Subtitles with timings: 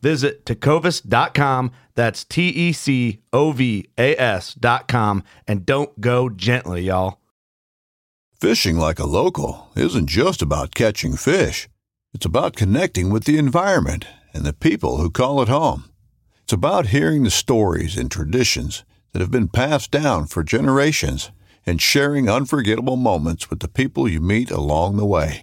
[0.00, 1.72] Visit tecovas.com.
[1.94, 5.24] That's T E C O V A S.com.
[5.46, 7.18] And don't go gently, y'all.
[8.40, 11.68] Fishing like a local isn't just about catching fish,
[12.14, 15.90] it's about connecting with the environment and the people who call it home.
[16.44, 21.32] It's about hearing the stories and traditions that have been passed down for generations
[21.66, 25.42] and sharing unforgettable moments with the people you meet along the way.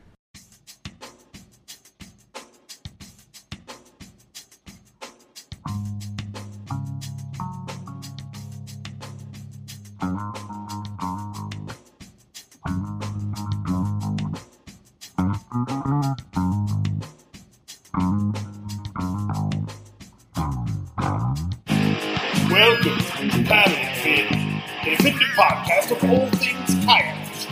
[22.61, 27.51] Welcome to Paddle and Fin, an authentic podcast of all things kayak fishing.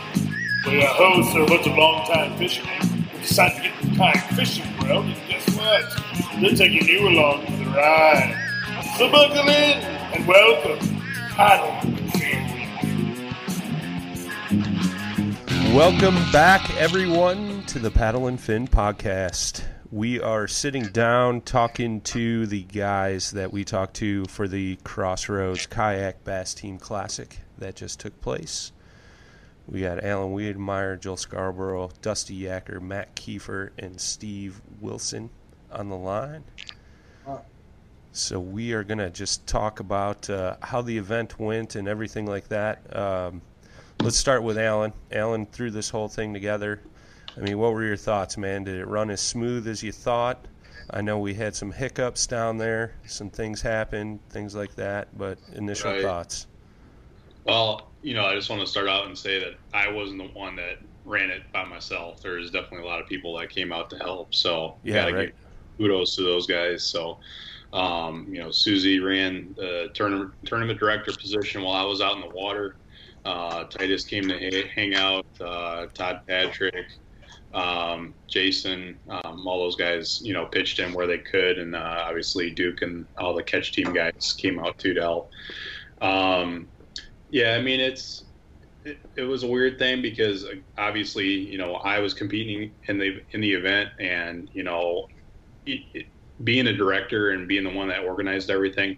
[0.65, 2.79] Where our hosts are a bunch of long-time fishermen
[3.09, 5.83] who decided to get in the kayak fishing world, and guess what?
[6.39, 8.35] They're taking you along for the ride.
[8.99, 9.81] So buckle in
[10.13, 10.93] and welcome to
[11.33, 12.45] Paddle and Fin.
[15.73, 19.63] Welcome back, everyone, to the Paddle and Fin podcast.
[19.91, 25.65] We are sitting down talking to the guys that we talked to for the Crossroads
[25.65, 28.71] Kayak Bass Team Classic that just took place.
[29.67, 35.31] We got Alan Wiedemeyer, Joel Scarborough, Dusty Yacker, Matt Kiefer, and Steve Wilson
[35.71, 36.43] on the line.
[38.11, 42.27] So we are going to just talk about uh, how the event went and everything
[42.27, 42.95] like that.
[42.95, 43.41] Um,
[44.03, 44.93] let's start with Alan.
[45.11, 46.79] Alan threw this whole thing together.
[47.39, 48.65] I mean, what were your thoughts, man?
[48.65, 50.47] Did it run as smooth as you thought?
[50.89, 55.37] I know we had some hiccups down there, some things happened, things like that, but
[55.53, 56.01] initial Right.
[56.01, 56.47] thoughts.
[57.45, 60.27] Well, you know, I just want to start out and say that I wasn't the
[60.39, 62.21] one that ran it by myself.
[62.21, 64.33] There's definitely a lot of people that came out to help.
[64.35, 65.27] So Yeah, gotta right.
[65.27, 65.35] give
[65.77, 66.83] kudos to those guys.
[66.83, 67.19] So,
[67.71, 72.21] um, you know, Susie ran the tournament tournament director position while I was out in
[72.21, 72.77] the water.
[73.25, 75.25] Uh, Titus came to ha- hang out.
[75.39, 76.85] Uh, Todd Patrick,
[77.53, 82.03] um, Jason, um, all those guys, you know, pitched in where they could, and uh,
[82.07, 85.29] obviously Duke and all the catch team guys came out too to help.
[86.01, 86.69] Um,
[87.29, 88.23] yeah, I mean it's
[88.83, 92.97] it, it was a weird thing because uh, obviously you know I was competing in
[92.97, 95.07] the in the event and you know
[95.65, 96.05] it, it,
[96.43, 98.97] being a director and being the one that organized everything,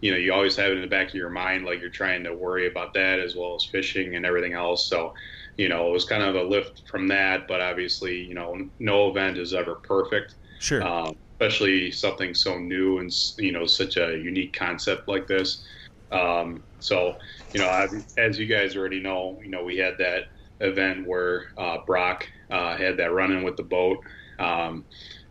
[0.00, 2.24] you know you always have it in the back of your mind like you're trying
[2.24, 4.88] to worry about that as well as fishing and everything else.
[4.88, 5.14] So
[5.56, 9.10] you know it was kind of a lift from that, but obviously you know no
[9.10, 10.82] event is ever perfect Sure.
[10.82, 15.64] um, especially something so new and you know such a unique concept like this.
[16.10, 17.14] Um, so,
[17.52, 17.86] you know, I,
[18.18, 20.24] as you guys already know, you know, we had that
[20.60, 23.98] event where uh, Brock uh, had that run in with the boat.
[24.38, 24.86] Um,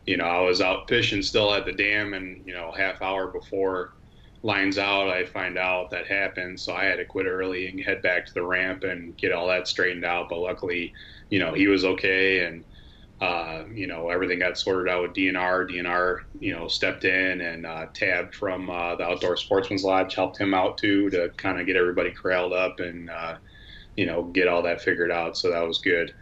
[0.06, 3.32] you know, I was out fishing still at the dam, and you know, half hour
[3.32, 3.92] before
[4.44, 6.60] lines out, I find out that happened.
[6.60, 9.48] So I had to quit early and head back to the ramp and get all
[9.48, 10.30] that straightened out.
[10.30, 10.94] But luckily,
[11.30, 12.64] you know, he was okay, and
[13.22, 15.70] uh, you know, everything got sorted out with DNR.
[15.70, 20.40] DNR, you know, stepped in and uh, Tab from uh, the Outdoor Sportsman's Lodge helped
[20.40, 23.36] him out too to kind of get everybody corralled up and, uh,
[23.96, 25.38] you know, get all that figured out.
[25.38, 26.16] So that was good.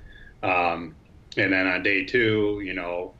[0.43, 0.97] Um,
[1.37, 3.13] and then on day two, you know,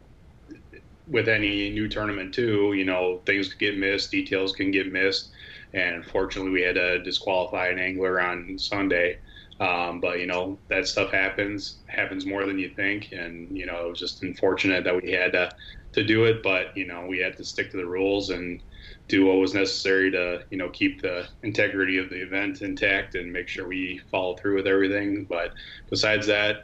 [1.09, 5.31] with any new tournament too, you know, things could get missed, details can get missed.
[5.73, 9.19] And unfortunately, we had to disqualify an angler on Sunday.
[9.59, 13.85] Um, but you know that stuff happens happens more than you think, and you know
[13.85, 15.51] it was just unfortunate that we had to
[15.91, 16.41] to do it.
[16.41, 18.61] But you know we had to stick to the rules and
[19.09, 23.33] do what was necessary to you know keep the integrity of the event intact and
[23.33, 25.25] make sure we follow through with everything.
[25.25, 25.51] But
[25.89, 26.63] besides that,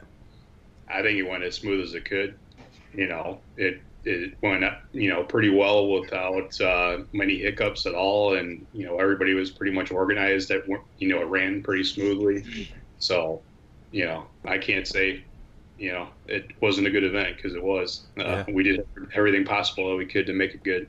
[0.88, 2.38] I think it went as smooth as it could.
[2.94, 8.36] You know it it went you know pretty well without uh, many hiccups at all,
[8.36, 10.48] and you know everybody was pretty much organized.
[10.48, 10.62] That
[10.98, 12.70] you know it ran pretty smoothly.
[12.98, 13.42] So,
[13.90, 15.22] you know, I can't say,
[15.78, 18.06] you know, it wasn't a good event because it was.
[18.18, 18.44] Uh, Yeah.
[18.48, 20.88] We did everything possible that we could to make it good.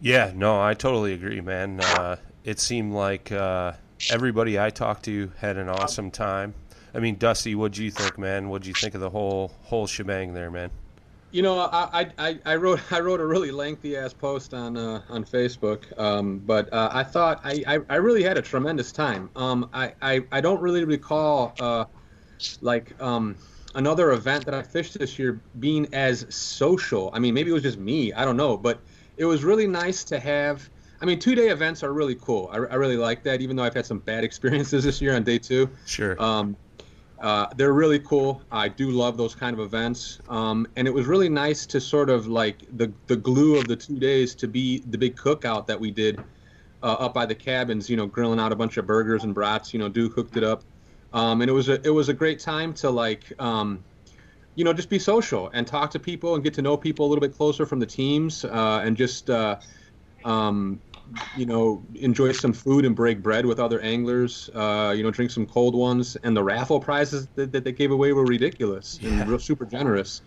[0.00, 1.80] Yeah, no, I totally agree, man.
[1.80, 3.72] Uh, it seemed like uh,
[4.10, 6.52] everybody I talked to had an awesome time.
[6.94, 8.48] I mean, Dusty, what do you think, man?
[8.48, 10.70] What do you think of the whole whole shebang there, man?
[11.32, 15.02] You know, I, I, I wrote I wrote a really lengthy ass post on uh,
[15.08, 19.28] on Facebook, um, but uh, I thought I, I, I really had a tremendous time.
[19.34, 21.86] Um, I, I, I don't really recall uh,
[22.60, 23.34] like um,
[23.74, 27.10] another event that I fished this year being as social.
[27.12, 28.12] I mean, maybe it was just me.
[28.12, 28.80] I don't know, but
[29.16, 30.70] it was really nice to have.
[31.00, 32.48] I mean, two day events are really cool.
[32.52, 35.24] I, I really like that, even though I've had some bad experiences this year on
[35.24, 35.68] day two.
[35.84, 36.20] Sure.
[36.22, 36.56] Um,
[37.24, 38.42] uh, they're really cool.
[38.52, 42.10] I do love those kind of events, um, and it was really nice to sort
[42.10, 45.80] of like the the glue of the two days to be the big cookout that
[45.80, 46.22] we did
[46.82, 47.88] uh, up by the cabins.
[47.88, 49.72] You know, grilling out a bunch of burgers and brats.
[49.72, 50.64] You know, Duke hooked it up,
[51.14, 53.32] um, and it was a it was a great time to like.
[53.40, 53.82] Um,
[54.54, 57.08] you know, just be social and talk to people and get to know people a
[57.08, 59.56] little bit closer from the teams, uh, and just uh,
[60.26, 60.78] um,
[61.32, 64.48] you know, enjoy some food and break bread with other anglers.
[64.54, 67.90] Uh, you know, drink some cold ones, and the raffle prizes that, that they gave
[67.90, 69.20] away were ridiculous Yeah.
[69.20, 70.22] and real super generous.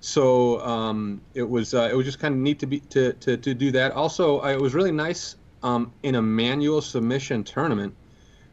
[0.00, 3.36] So um, it was uh, it was just kind of neat to be to, to,
[3.36, 3.92] to do that.
[3.92, 7.96] Also, uh, it was really nice um, in a manual submission tournament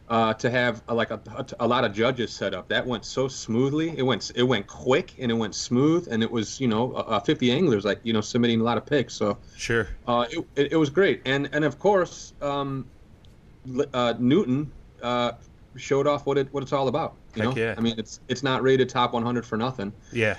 [0.07, 2.67] uh, to have uh, like a, a, a lot of judges set up.
[2.69, 3.97] That went so smoothly.
[3.97, 7.19] It went it went quick and it went smooth, and it was you know uh,
[7.19, 9.13] 50 anglers like you know submitting a lot of picks.
[9.13, 9.87] So Sure.
[10.07, 12.85] uh, it, it, it was great, and and of course, um,
[13.93, 14.71] uh, Newton
[15.01, 15.33] uh,
[15.75, 17.15] showed off what it what it's all about.
[17.35, 17.75] You Heck know, yeah.
[17.77, 19.91] I mean, it's it's not rated top 100 for nothing.
[20.13, 20.37] Yeah.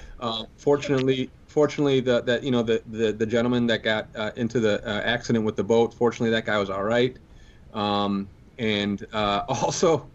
[0.56, 4.86] Fortunately, fortunately, the that you know the the, the gentleman that got uh, into the
[4.86, 7.16] uh, accident with the boat, fortunately, that guy was all right.
[7.74, 10.08] Um, and uh, also,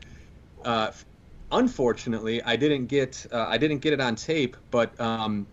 [0.65, 0.91] uh,
[1.51, 5.45] unfortunately, I didn't get uh, I didn't get it on tape, but um,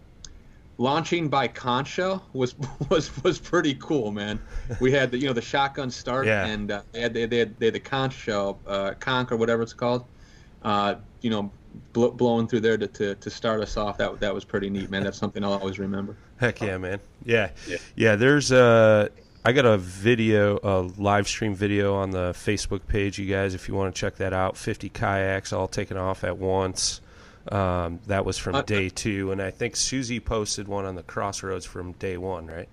[0.79, 2.55] launching by Concha was
[2.89, 4.41] was was pretty cool, man.
[4.81, 6.47] We had the you know the shotgun start, Yeah.
[6.47, 9.37] and uh, they had they, they had they had the conch shell, uh, conch or
[9.37, 10.05] whatever it's called.
[10.63, 11.51] Uh, you know,
[11.93, 13.97] bl- blowing through there to, to, to start us off.
[13.99, 15.05] That that was pretty neat, man.
[15.05, 16.17] That's something I'll always remember.
[16.39, 17.01] Heck yeah, man.
[17.25, 17.51] Yeah.
[17.67, 17.77] Yeah.
[17.97, 19.11] Yeah, there's a
[19.49, 23.67] I got a video, a live stream video on the Facebook page, you guys, if
[23.67, 24.59] you want to check that out.
[24.59, 27.01] 50 kayaks all taken off at once.
[27.51, 31.03] Um, that was from Uh, day two, and I think Susie posted one on the
[31.03, 32.69] Crossroads from day one, right?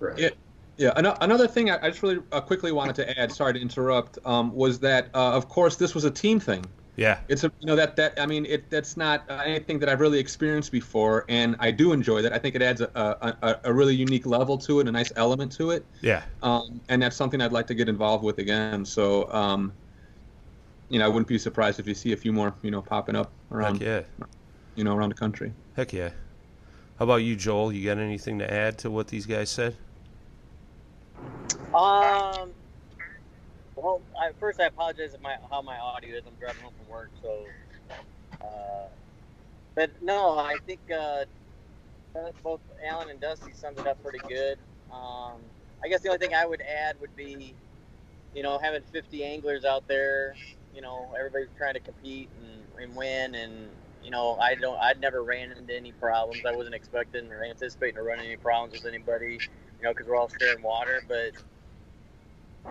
[0.00, 0.18] Right.
[0.18, 0.30] Yeah.
[0.76, 4.18] Yeah, another thing I I just really uh, quickly wanted to add, sorry to interrupt,
[4.24, 6.64] um, was that uh, of course this was a team thing.
[6.96, 7.20] Yeah.
[7.28, 10.00] It's a you know that that I mean it that's not uh, anything that I've
[10.00, 12.34] really experienced before, and I do enjoy that.
[12.34, 15.10] I think it adds a, a, a, a really unique level to it, a nice
[15.16, 16.22] element to it, Yeah.
[16.42, 18.84] um, and that's something I'd like to get involved with again.
[18.84, 19.72] So, um,
[20.90, 23.16] you know, I wouldn't be surprised if you see a few more, you know, popping
[23.16, 24.26] up around, Heck yeah.
[24.74, 25.50] you know, around the country.
[25.76, 26.10] Heck yeah.
[26.98, 27.72] How about you, Joel?
[27.72, 29.76] You got anything to add to what these guys said?
[31.74, 32.50] Um.
[33.82, 36.22] Well, I, first I apologize my how my audio is.
[36.24, 37.46] I'm driving home from work, so.
[38.40, 38.86] Uh,
[39.74, 41.24] but no, I think uh,
[42.44, 44.58] both Alan and Dusty summed it up pretty good.
[44.92, 45.40] Um,
[45.82, 47.54] I guess the only thing I would add would be,
[48.36, 50.36] you know, having 50 anglers out there.
[50.72, 53.68] You know, everybody's trying to compete and, and win, and
[54.04, 56.44] you know, I don't, I'd never ran into any problems.
[56.46, 59.40] I wasn't expecting or anticipating to run into any problems with anybody
[59.82, 61.02] you know, because we're all sharing water.
[61.08, 61.32] But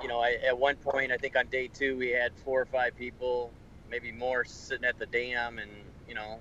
[0.01, 2.65] you know, I, at one point, I think on day two, we had four or
[2.65, 3.51] five people,
[3.89, 5.71] maybe more, sitting at the dam, and
[6.07, 6.39] you know,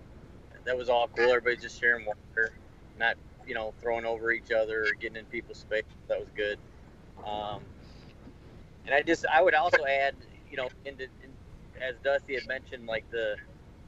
[0.65, 1.31] that was all cool.
[1.31, 2.53] Everybody's just sharing water,
[2.99, 3.17] not
[3.47, 5.85] you know throwing over each other or getting in people's space.
[6.09, 6.59] That was good.
[7.27, 7.63] Um,
[8.87, 10.15] and I just, I would also add,
[10.51, 11.31] you know, into, in,
[11.81, 13.37] as Dusty had mentioned, like the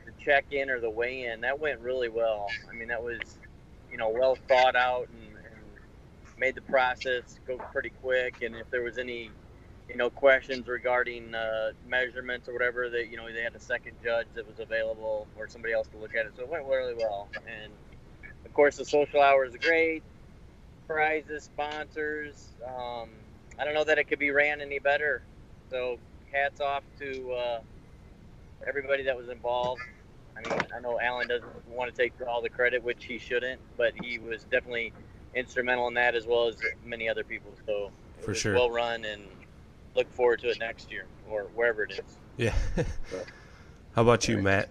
[0.05, 2.49] the check-in or the weigh-in, that went really well.
[2.69, 3.21] I mean, that was,
[3.91, 8.43] you know, well thought out and, and made the process go pretty quick.
[8.43, 9.31] And if there was any,
[9.93, 13.95] you know, questions regarding uh, measurements or whatever, that you know they had a second
[14.03, 16.33] judge that was available or somebody else to look at it.
[16.35, 17.29] So it went really well.
[17.37, 17.71] And
[18.47, 20.03] of course, the social hours are great.
[20.87, 22.49] Prizes, sponsors.
[22.67, 23.11] Um,
[23.59, 25.23] I don't know that it could be ran any better.
[25.71, 25.99] So
[26.33, 27.61] hats off to uh,
[28.67, 29.83] everybody that was involved.
[30.35, 33.61] I mean, I know Alan doesn't want to take all the credit, which he shouldn't,
[33.77, 34.95] but he was definitely
[35.35, 37.53] instrumental in that as well as many other people.
[37.67, 38.55] So it For was sure.
[38.55, 39.23] well run and
[39.95, 42.17] look forward to it next year or wherever it is.
[42.37, 42.55] Yeah.
[43.95, 44.69] How about you, Matt?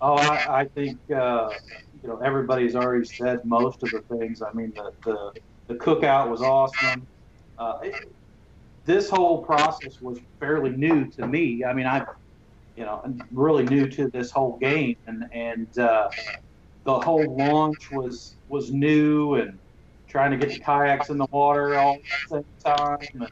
[0.00, 1.50] Oh, I, I think uh,
[2.02, 4.42] you know everybody's already said most of the things.
[4.42, 5.32] I mean, the the,
[5.68, 7.06] the cookout was awesome.
[7.58, 7.94] Uh, it,
[8.86, 11.62] this whole process was fairly new to me.
[11.64, 12.06] I mean, I've
[12.76, 16.08] you know, really new to this whole game, and and uh,
[16.84, 19.58] the whole launch was was new, and
[20.08, 22.00] trying to get the kayaks in the water all at
[22.30, 23.28] the same time, and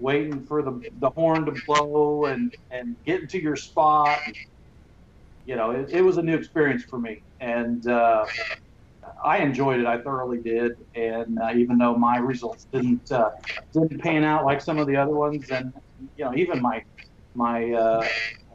[0.00, 4.18] waiting for the the horn to blow, and and getting to your spot.
[5.44, 8.26] You know, it, it was a new experience for me, and uh,
[9.24, 9.86] I enjoyed it.
[9.86, 13.30] I thoroughly did, and uh, even though my results didn't uh,
[13.72, 15.72] didn't pan out like some of the other ones, and
[16.16, 16.82] you know, even my
[17.34, 18.06] my uh,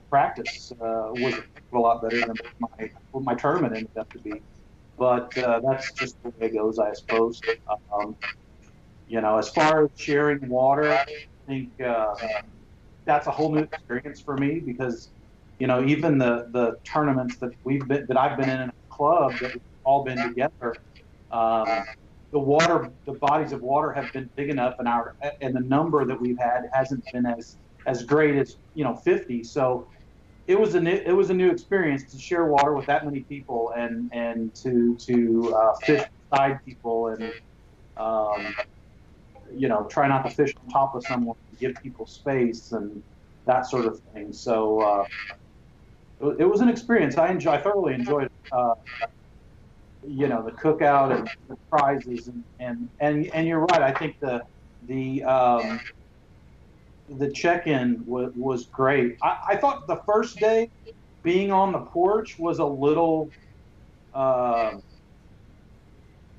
[0.09, 1.35] practice uh, was
[1.73, 4.41] a lot better than my my tournament ended up to be.
[4.97, 7.39] But uh, that's just the way it goes, I suppose.
[7.93, 8.15] Um,
[9.07, 10.97] you know, as far as sharing water,
[11.47, 12.13] think uh,
[13.05, 15.11] that's a whole new experience for me because,
[15.59, 18.73] you know, even the the tournaments that we've been that I've been in in a
[18.89, 20.75] club that we've all been together.
[21.31, 21.83] Um,
[22.31, 26.05] the water, the bodies of water have been big enough, and our and the number
[26.05, 29.43] that we've had hasn't been as as great as you know 50.
[29.43, 29.87] So
[30.47, 33.21] it was a new, it was a new experience to share water with that many
[33.21, 37.31] people and and to to uh, fish beside people and
[37.97, 38.55] um,
[39.53, 43.01] you know try not to fish on top of someone give people space and
[43.45, 44.33] that sort of thing.
[44.33, 45.05] So uh,
[46.39, 47.17] it, was an experience.
[47.17, 48.29] I enjoy I thoroughly enjoyed.
[48.51, 48.73] Uh,
[50.07, 53.81] you know the cookout and the prizes and and and, and you're right.
[53.81, 54.41] I think the
[54.87, 55.79] the um,
[57.09, 59.17] the check-in was, was great.
[59.21, 60.69] I, I thought the first day
[61.23, 63.29] being on the porch was a little.
[64.13, 64.77] Uh,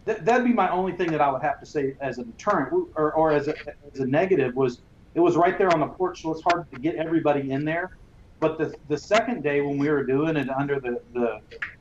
[0.06, 2.72] th- that'd be my only thing that I would have to say as a deterrent
[2.96, 3.54] or, or as, a,
[3.92, 4.82] as a negative was
[5.14, 7.90] it was right there on the porch, so it's hard to get everybody in there.
[8.38, 11.38] But the the second day when we were doing it under the the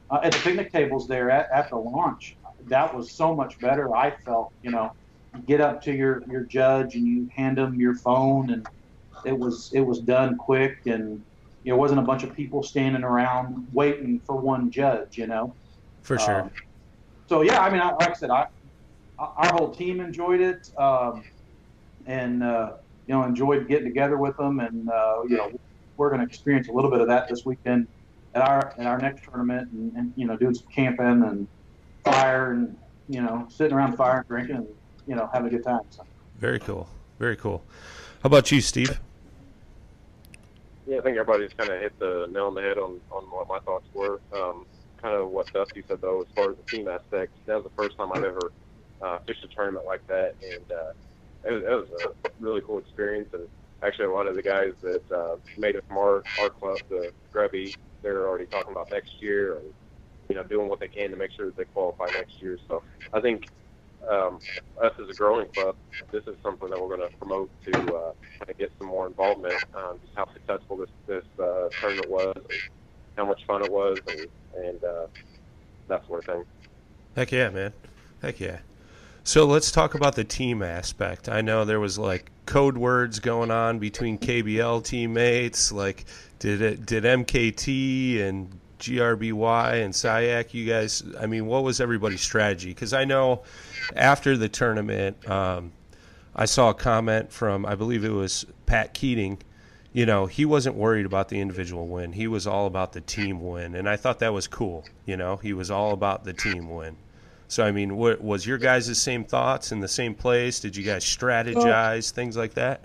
[0.09, 3.93] uh, at the picnic tables there at, at the launch, that was so much better.
[3.95, 4.89] I felt, you know,
[5.35, 8.65] you get up to your your judge and you hand them your phone and
[9.25, 11.21] it was it was done quick and
[11.63, 15.27] you know, it wasn't a bunch of people standing around waiting for one judge, you
[15.27, 15.55] know.
[16.03, 16.43] For sure.
[16.43, 16.51] Um,
[17.27, 18.47] so yeah, I mean, I, like I said, I,
[19.17, 21.23] our whole team enjoyed it, um,
[22.05, 22.73] and uh,
[23.07, 25.51] you know, enjoyed getting together with them, and uh, you know,
[25.97, 27.87] we're going to experience a little bit of that this weekend
[28.33, 31.47] at our at our next tournament, and, and you know, doing some camping and
[32.03, 32.77] fire, and
[33.07, 34.67] you know, sitting around the fire and drinking, and
[35.07, 35.81] you know, having a good time.
[35.89, 36.03] So.
[36.39, 36.87] Very cool.
[37.19, 37.63] Very cool.
[38.21, 38.99] How about you, Steve?
[40.87, 43.47] Yeah, I think everybody's kind of hit the nail on the head on, on what
[43.47, 44.19] my thoughts were.
[44.33, 44.65] Um,
[45.05, 47.81] kind of what Dusty said though, as far as the team aspect, that was the
[47.81, 48.51] first time I've ever
[49.01, 50.93] uh, fished a tournament like that, and uh,
[51.43, 51.89] it, was, it was
[52.25, 53.29] a really cool experience.
[53.33, 53.47] And
[53.83, 57.11] actually, a lot of the guys that uh, made it from our our club, the
[57.31, 59.73] Grubby, they're already talking about next year and
[60.29, 62.57] you know doing what they can to make sure that they qualify next year.
[62.67, 62.81] So
[63.13, 63.47] I think
[64.09, 64.39] um,
[64.81, 65.75] us as a growing club,
[66.11, 69.05] this is something that we're going to promote to uh, kind of get some more
[69.05, 69.63] involvement.
[69.75, 72.59] Um, just how successful this this uh, tournament was, and
[73.15, 75.07] how much fun it was, and and uh,
[75.87, 76.45] that sort of thing.
[77.15, 77.73] Heck yeah, man.
[78.21, 78.59] Heck yeah.
[79.23, 81.29] So let's talk about the team aspect.
[81.29, 85.71] I know there was like code words going on between KBL teammates.
[85.71, 86.05] Like,
[86.39, 92.21] did it did MKT and GRBY and SIAC, you guys, I mean, what was everybody's
[92.21, 92.69] strategy?
[92.69, 93.43] Because I know
[93.95, 95.71] after the tournament, um,
[96.35, 99.39] I saw a comment from, I believe it was Pat Keating.
[99.95, 102.11] You know, he wasn't worried about the individual win.
[102.11, 103.75] He was all about the team win.
[103.75, 104.83] And I thought that was cool.
[105.05, 106.97] You know, he was all about the team win.
[107.47, 110.59] So, I mean, what, was your guys' same thoughts in the same place?
[110.59, 112.83] Did you guys strategize, things like that?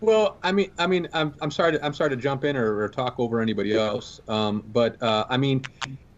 [0.00, 2.76] Well, I mean, I mean, I'm, I'm sorry to I'm sorry to jump in or,
[2.80, 5.62] or talk over anybody else, um, but uh, I mean,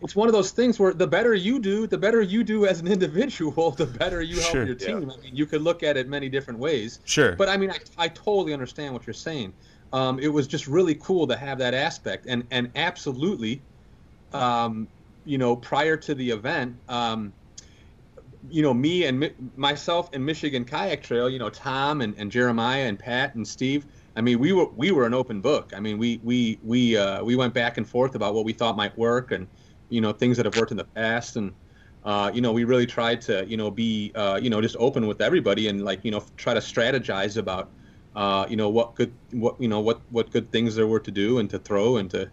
[0.01, 2.81] it's one of those things where the better you do, the better you do as
[2.81, 4.65] an individual, the better you help Sure.
[4.65, 5.11] your team.
[5.11, 7.01] I mean, you could look at it many different ways.
[7.05, 7.37] Sure.
[7.37, 9.53] But I mean, I, I totally understand what you're saying.
[9.95, 13.63] Um, it was just really cool to have that aspect, and and absolutely,
[14.33, 14.89] um,
[15.25, 17.33] you know, prior to the event, um,
[18.49, 22.29] you know, me and mi- myself and Michigan Kayak Trail, you know, Tom and, and
[22.29, 23.87] Jeremiah and Pat and Steve.
[24.17, 25.71] I mean, we were we were an open book.
[25.77, 28.77] I mean, we we we uh, we went back and forth about what we thought
[28.77, 29.47] might work, and
[29.91, 31.55] you know, things that have worked in the past, and
[32.03, 35.07] uh, you know, we really tried to you know be uh, you know just open
[35.07, 37.71] with everybody and like you know try to strategize about
[38.15, 41.11] uh, you know what good what you know what what good things there were to
[41.11, 42.31] do and to throw and to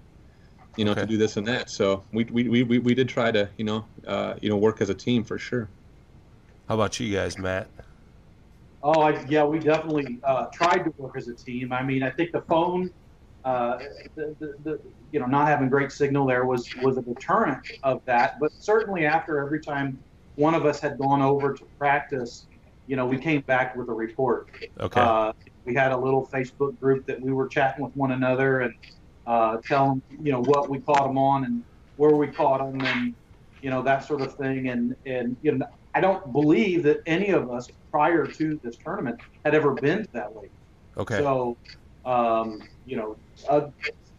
[0.78, 1.02] you know Okay.
[1.02, 1.70] to do this and that.
[1.70, 4.82] So we we, we, we we did try to you know uh, you know work
[4.82, 5.70] as a team for sure.
[6.68, 7.70] How about you guys, Matt?
[8.84, 11.72] Oh, I, yeah, we definitely uh, tried to work as a team.
[11.72, 12.90] I mean, I think the phone,
[13.44, 13.78] uh,
[14.16, 14.80] the, the, the,
[15.12, 18.34] you know, not having great signal there was was a deterrent of that.
[18.40, 20.00] But certainly after every time
[20.36, 22.48] one of us had gone over to practice,
[22.88, 24.48] you know, we came back with a report.
[24.80, 25.14] Okay.
[25.66, 28.74] We had a little Facebook group that we were chatting with one another, and
[29.28, 31.64] uh, tell them, you know, what we caught them on and
[31.98, 33.14] where we caught them and,
[33.62, 34.70] you know, that sort of thing.
[34.70, 39.20] And, and, you know, I don't believe that any of us prior to this tournament
[39.46, 40.52] had ever been to that lake.
[40.98, 41.18] Okay.
[41.18, 41.58] So,
[42.06, 43.70] um, you know, uh,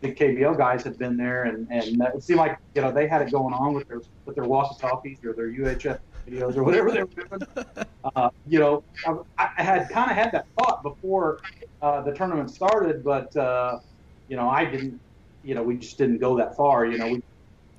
[0.02, 3.22] the KBL guys had been there, and and it seemed like you know they had
[3.22, 7.02] it going on with their with their walkie-talkies or their UHF radios or whatever they
[7.02, 7.40] were doing.
[8.16, 8.82] Uh, you know,
[9.38, 11.38] I, I had kind of had that thought before
[11.80, 13.78] uh, the tournament started, but uh,
[14.28, 15.00] you know, I didn't.
[15.44, 16.84] You know, we just didn't go that far.
[16.84, 17.22] You know, we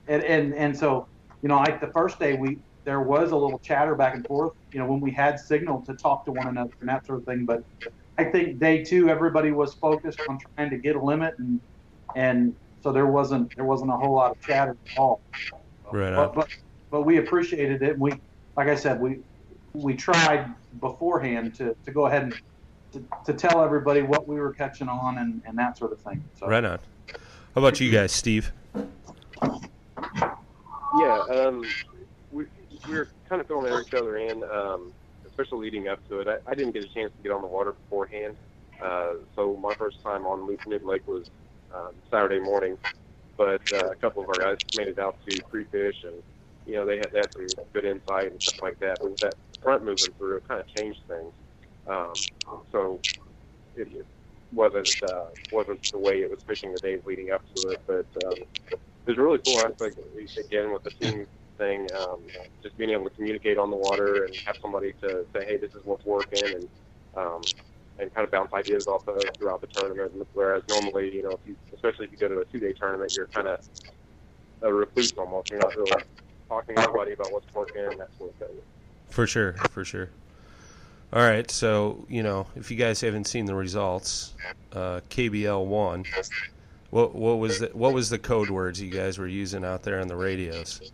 [0.08, 1.08] and and and so
[1.42, 4.54] you know, like the first day we there was a little chatter back and forth.
[4.72, 7.26] You know, when we had signal to talk to one another and that sort of
[7.26, 7.64] thing, but.
[8.16, 11.60] I think day two, everybody was focused on trying to get a limit, and
[12.16, 15.20] and so there wasn't there wasn't a whole lot of chatter at all.
[15.92, 16.50] Right But but,
[16.92, 17.98] but we appreciated it.
[17.98, 18.12] We
[18.56, 19.20] like I said, we
[19.74, 22.42] we tried beforehand to, to go ahead and
[22.94, 26.24] to, to tell everybody what we were catching on and, and that sort of thing.
[26.40, 26.80] So Right on.
[27.08, 28.52] How about you guys, Steve?
[30.96, 31.66] Yeah, um,
[32.32, 32.46] we,
[32.88, 34.94] we were kind of throwing each other in, um,
[35.28, 36.28] especially leading up to it.
[36.28, 38.36] I, I didn't get a chance to get on the water beforehand,
[38.82, 41.30] uh, so my first time on Loop Mid Lake was
[41.74, 42.78] um, Saturday morning.
[43.36, 46.22] But uh, a couple of our guys made it out to pre-fish, and
[46.66, 49.00] you know they had, some good insight and stuff like that.
[49.00, 51.32] But with that front moving through, it kind of changed things.
[51.88, 52.14] Um,
[52.72, 53.00] so
[53.76, 54.06] it,
[54.54, 58.06] wasn't uh, wasn't the way it was fishing the days leading up to it, but
[58.26, 58.34] um,
[58.68, 59.98] it was a really cool aspect
[60.38, 61.26] again with the team
[61.58, 62.22] thing, um,
[62.62, 65.74] just being able to communicate on the water and have somebody to say, hey, this
[65.74, 66.70] is what's working, and
[67.16, 67.42] um,
[68.00, 70.12] and kind of bounce ideas off of throughout the tournament.
[70.34, 73.28] Whereas normally, you know, if you, especially if you go to a two-day tournament, you're
[73.28, 73.60] kind of
[74.62, 75.50] a recluse almost.
[75.50, 75.92] You're not really
[76.48, 78.58] talking to anybody about what's working and that sort of thing.
[79.10, 80.10] For sure, for sure.
[81.12, 84.34] All right, so you know, if you guys haven't seen the results,
[84.72, 86.06] uh, KBL won.
[86.90, 90.00] What what was the, what was the code words you guys were using out there
[90.00, 90.92] on the radios?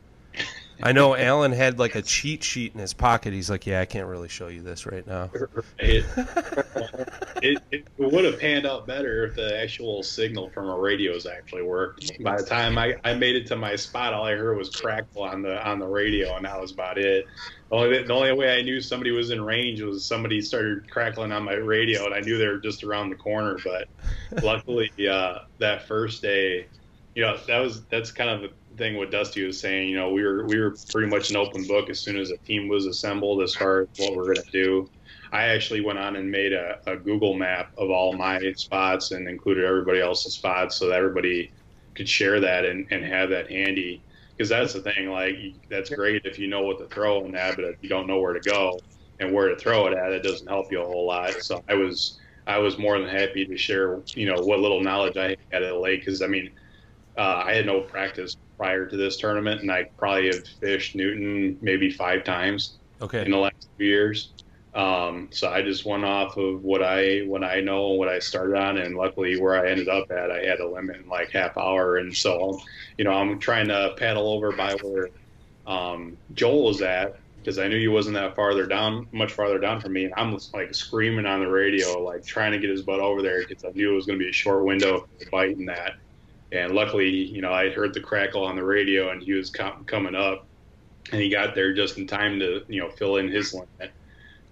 [0.81, 3.33] I know Alan had like a cheat sheet in his pocket.
[3.33, 5.29] He's like, "Yeah, I can't really show you this right now."
[7.41, 11.25] It, it, it would have panned out better if the actual signal from our radios
[11.25, 12.21] actually worked.
[12.21, 15.23] By the time I, I made it to my spot, all I heard was crackle
[15.23, 17.25] on the on the radio, and that was about it.
[17.69, 21.31] The only, the only way I knew somebody was in range was somebody started crackling
[21.31, 23.57] on my radio, and I knew they were just around the corner.
[23.63, 23.87] But
[24.43, 26.67] luckily, uh, that first day,
[27.15, 29.89] you know, that was that's kind of thing what Dusty was saying.
[29.89, 32.37] You know, we were we were pretty much an open book as soon as a
[32.37, 34.89] team was assembled as far as what we're going to do.
[35.31, 39.27] I actually went on and made a, a Google map of all my spots and
[39.27, 41.51] included everybody else's spots so that everybody
[41.93, 44.01] could share that and, and have that handy.
[44.35, 45.35] Because that's the thing, like
[45.69, 48.19] that's great if you know what to throw in that, but if you don't know
[48.19, 48.79] where to go
[49.19, 51.33] and where to throw it at, it doesn't help you a whole lot.
[51.43, 55.17] So I was I was more than happy to share, you know, what little knowledge
[55.17, 55.99] I had at the lake.
[55.99, 56.49] Because I mean,
[57.19, 61.57] uh, I had no practice prior to this tournament, and I probably have fished Newton
[61.61, 63.23] maybe five times Okay.
[63.25, 64.33] in the last few years.
[64.73, 68.55] Um, so I just went off of what I what I know, what I started
[68.55, 71.57] on, and luckily where I ended up at, I had a limit in like half
[71.57, 72.59] hour, and so
[72.97, 75.09] you know I'm trying to paddle over by where
[75.65, 79.81] um, Joel was at because I knew he wasn't that farther down, much farther down
[79.81, 82.99] from me, and I'm like screaming on the radio, like trying to get his butt
[82.99, 85.93] over there because I knew it was going to be a short window biting that.
[86.51, 89.85] And luckily, you know, I heard the crackle on the radio, and he was com-
[89.85, 90.47] coming up,
[91.11, 93.93] and he got there just in time to you know fill in his limit.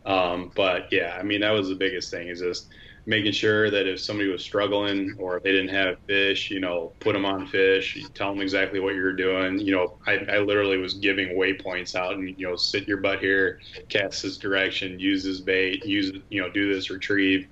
[0.05, 2.67] Um, but yeah, I mean that was the biggest thing is just
[3.07, 6.91] making sure that if somebody was struggling or if they didn't have fish, you know,
[6.99, 9.57] put them on fish, tell them exactly what you're doing.
[9.59, 13.19] You know, I, I literally was giving waypoints out and, you know, sit your butt
[13.19, 17.47] here, cast this direction, use this bait, use, you know, do this retrieve.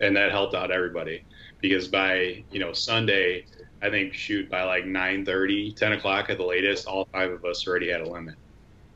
[0.00, 1.24] And that helped out everybody
[1.60, 3.46] because by, you know, Sunday,
[3.82, 7.66] I think shoot by like 9 10 o'clock at the latest, all five of us
[7.66, 8.34] already had a limit.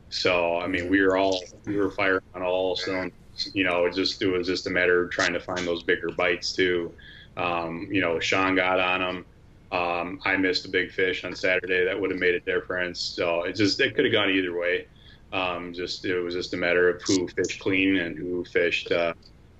[0.09, 3.13] So, I mean, we were all, we were firing on all cylinders
[3.53, 6.09] you know, it just it was just a matter of trying to find those bigger
[6.09, 6.93] bites too.
[7.37, 9.25] Um, you know, Sean got on them.
[9.71, 12.99] Um, I missed a big fish on Saturday that would have made a difference.
[12.99, 14.87] So it just it could have gone either way.
[15.31, 19.13] Um, just it was just a matter of who fished clean and who fished, uh,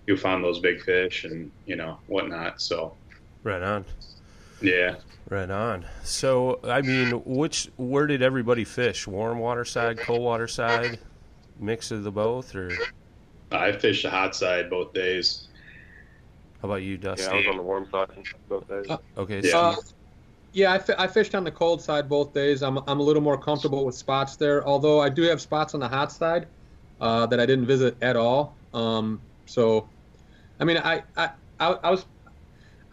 [0.07, 2.61] who found those big fish and you know whatnot.
[2.61, 2.95] So
[3.43, 3.85] Right on.
[4.61, 4.95] Yeah,
[5.29, 5.85] Right on.
[6.03, 9.07] So, I mean, which where did everybody fish?
[9.07, 10.99] Warm water side, cold water side,
[11.59, 12.71] mix of the both, or
[13.51, 15.47] I fished the hot side both days.
[16.61, 17.23] how about you, Dusty?
[17.23, 18.09] Yeah, I was on the warm side
[18.49, 18.85] both days.
[18.89, 19.51] Uh, Okay, Yeah.
[19.51, 19.75] so Uh,
[20.53, 22.61] yeah, I, fished on the cold side both days.
[22.61, 25.79] I'm, I'm a little more comfortable with spots there, although I do have spots on
[25.79, 26.45] the hot side
[26.99, 28.55] uh, that I didn't visit at all.
[28.73, 29.87] Um, so,
[30.59, 32.05] I mean, I, I, I, I was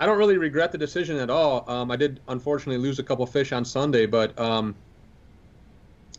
[0.00, 1.68] I don't really regret the decision at all.
[1.68, 4.76] Um, I did unfortunately lose a couple fish on Sunday, but um,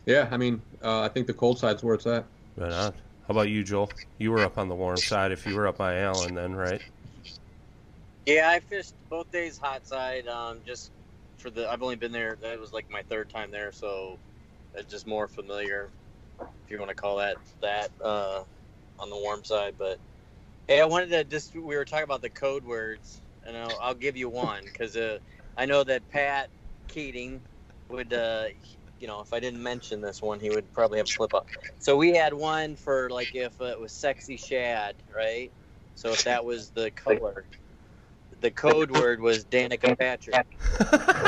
[0.06, 2.26] yeah, I mean, uh, I think the cold side's where it's at.
[2.56, 2.92] Right on.
[2.92, 3.90] How about you, Joel?
[4.18, 5.32] You were up on the warm side.
[5.32, 6.82] If you were up by Alan, then right?
[8.26, 10.26] Yeah, I fished both days hot side.
[10.28, 10.90] Um, just
[11.38, 12.36] for the, I've only been there.
[12.42, 14.18] That was like my third time there, so
[14.74, 15.88] it's just more familiar,
[16.40, 18.42] if you want to call that that uh,
[18.98, 19.74] on the warm side.
[19.78, 19.98] But
[20.68, 23.94] hey, I wanted to just we were talking about the code words, and I'll, I'll
[23.94, 25.18] give you one because uh,
[25.56, 26.48] I know that Pat
[26.88, 27.40] Keating
[27.88, 28.46] would, uh,
[29.00, 31.48] you know, if I didn't mention this one, he would probably have a slip up.
[31.80, 35.50] So we had one for like if it was sexy shad, right?
[35.96, 37.44] So if that was the color,
[38.40, 40.46] the code word was Danica Patrick.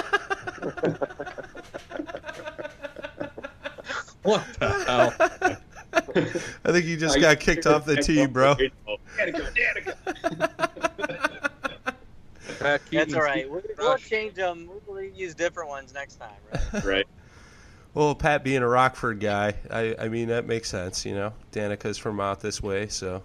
[4.23, 5.13] What the hell?
[6.65, 8.55] I think you just got kicked off the tee, bro.
[12.63, 13.51] Pat That's all right.
[13.51, 14.71] We'll, we'll change them.
[14.87, 16.31] We'll use different ones next time,
[16.73, 16.85] right?
[16.85, 17.07] right.
[17.95, 21.05] Well, Pat being a Rockford guy, I, I mean that makes sense.
[21.05, 23.23] You know, Danica's from out this way, so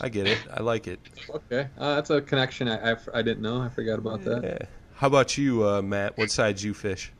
[0.00, 0.38] I get it.
[0.52, 1.00] I like it.
[1.30, 3.62] Okay, uh, that's a connection I, I, I didn't know.
[3.62, 4.42] I forgot about that.
[4.42, 4.66] Yeah.
[4.96, 6.16] How about you, uh, Matt?
[6.18, 7.12] What sides you fish?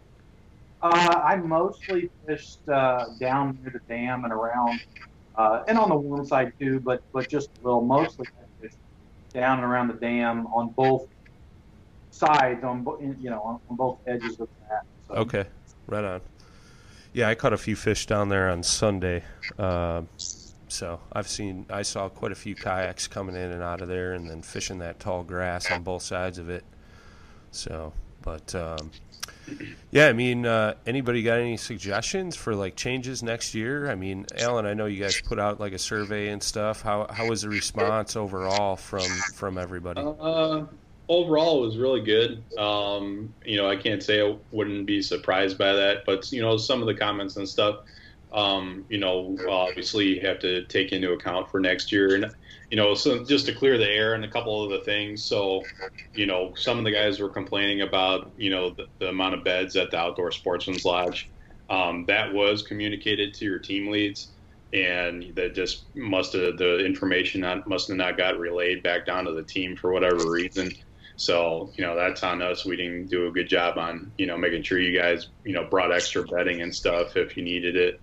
[0.83, 4.81] Uh, I mostly fished uh, down near the dam and around,
[5.37, 7.81] uh, and on the warm side too, but but just a little.
[7.81, 8.77] Mostly I fished
[9.33, 11.09] down and around the dam on both
[12.17, 12.85] sides, on
[13.21, 14.85] you know on, on both edges of that.
[15.09, 15.15] So.
[15.15, 15.45] Okay,
[15.87, 16.21] right on.
[17.13, 19.25] Yeah, I caught a few fish down there on Sunday.
[19.59, 20.09] Um,
[20.69, 24.13] so I've seen, I saw quite a few kayaks coming in and out of there,
[24.13, 26.65] and then fishing that tall grass on both sides of it.
[27.53, 28.91] So, but um,
[29.91, 33.91] yeah, I mean, uh, anybody got any suggestions for like changes next year?
[33.91, 36.83] I mean, Alan, I know you guys put out like a survey and stuff.
[36.83, 40.03] How how was the response overall from from everybody?
[40.03, 40.65] Uh,
[41.09, 42.43] overall, it was really good.
[42.59, 46.57] Um, you know, I can't say I wouldn't be surprised by that, but you know,
[46.57, 47.81] some of the comments and stuff,
[48.33, 52.15] um, you know, obviously you have to take into account for next year.
[52.15, 52.35] And
[52.71, 55.25] you know, so just to clear the air and a couple of the things.
[55.25, 55.63] So,
[56.15, 59.45] you know, some of the guys were complaining about you know the, the amount of
[59.45, 61.31] beds at the outdoor sportsman's lodge.
[61.69, 64.31] Um, that was communicated to your team leads
[64.73, 69.25] and that just must have the information not, must have not got relayed back down
[69.25, 70.73] to the team for whatever reason.
[71.17, 72.65] So you know that's on us.
[72.65, 75.67] We didn't do a good job on you know making sure you guys you know
[75.69, 78.01] brought extra bedding and stuff if you needed it.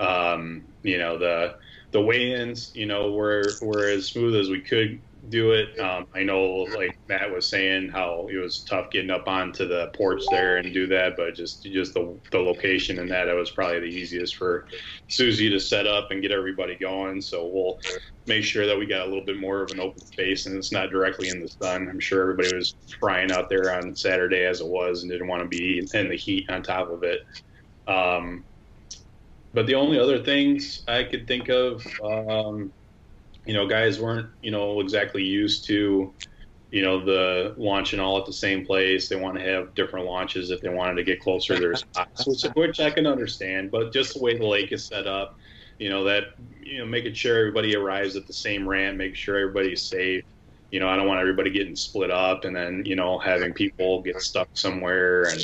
[0.00, 1.54] Um, you know the
[1.92, 5.78] the weigh-ins you know were were as smooth as we could do it.
[5.78, 6.44] Um, I know
[6.76, 10.72] like Matt was saying how it was tough getting up onto the porch there and
[10.72, 14.36] do that, but just just the the location and that it was probably the easiest
[14.36, 14.66] for
[15.08, 17.20] Susie to set up and get everybody going.
[17.20, 17.78] So we'll
[18.26, 20.72] make sure that we got a little bit more of an open space and it's
[20.72, 21.88] not directly in the sun.
[21.88, 25.42] I'm sure everybody was frying out there on Saturday as it was and didn't want
[25.42, 27.20] to be in the heat on top of it.
[27.86, 28.44] Um,
[29.54, 32.72] but the only other things I could think of, um,
[33.46, 36.12] you know, guys weren't, you know, exactly used to,
[36.70, 39.08] you know, the launching all at the same place.
[39.08, 42.26] They want to have different launches if they wanted to get closer to their spots,
[42.26, 43.70] which, which I can understand.
[43.70, 45.36] But just the way the lake is set up,
[45.78, 46.24] you know, that,
[46.62, 50.24] you know, making sure everybody arrives at the same ramp, make sure everybody's safe.
[50.70, 54.02] You know, I don't want everybody getting split up and then, you know, having people
[54.02, 55.22] get stuck somewhere.
[55.22, 55.40] And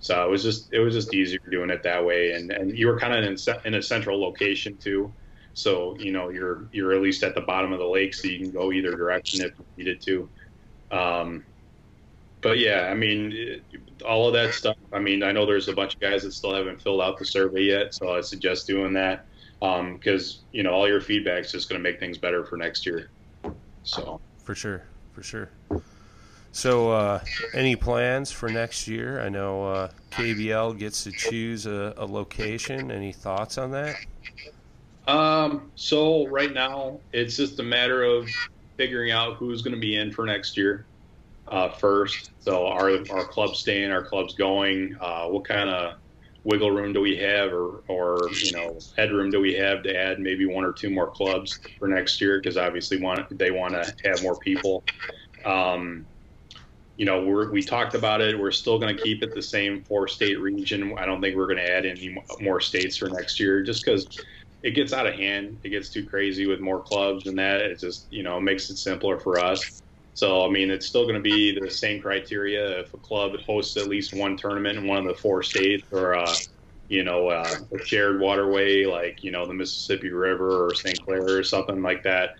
[0.00, 2.32] so it was just, it was just easier doing it that way.
[2.32, 5.14] And, and you were kind of in, in a central location too.
[5.54, 8.38] So, you know, you're, you're at least at the bottom of the lake so you
[8.38, 10.28] can go either direction if needed to.
[10.90, 11.44] Um,
[12.40, 13.62] but yeah, I mean,
[14.06, 14.76] all of that stuff.
[14.92, 17.24] I mean, I know there's a bunch of guys that still haven't filled out the
[17.24, 19.26] survey yet, so I suggest doing that
[19.60, 22.84] because you know all your feedback is just going to make things better for next
[22.84, 23.08] year.
[23.82, 25.50] So For sure, for sure.
[26.52, 27.20] So, uh,
[27.54, 29.20] any plans for next year?
[29.20, 32.92] I know uh, KBL gets to choose a, a location.
[32.92, 33.96] Any thoughts on that?
[35.06, 38.28] Um, so right now it's just a matter of
[38.76, 40.88] figuring out who's going to be in for next year
[41.48, 42.30] uh, first.
[42.38, 44.96] So our our club's staying, our club's going.
[45.00, 45.94] Uh, what kind of
[46.44, 50.20] wiggle room do we have, or or you know headroom do we have to add
[50.20, 52.40] maybe one or two more clubs for next year?
[52.40, 54.84] Because obviously want they want to have more people.
[55.44, 56.06] Um,
[56.96, 58.38] you know, we're, we talked about it.
[58.38, 60.94] We're still going to keep it the same four state region.
[60.96, 64.06] I don't think we're going to add any more states for next year just because
[64.64, 65.58] it gets out of hand.
[65.62, 67.60] It gets too crazy with more clubs and that.
[67.60, 69.82] It just, you know, makes it simpler for us.
[70.14, 73.76] So, I mean, it's still going to be the same criteria if a club hosts
[73.76, 76.34] at least one tournament in one of the four states or, uh,
[76.88, 80.98] you know, uh, a shared waterway like, you know, the Mississippi River or St.
[81.04, 82.30] Clair or something like that.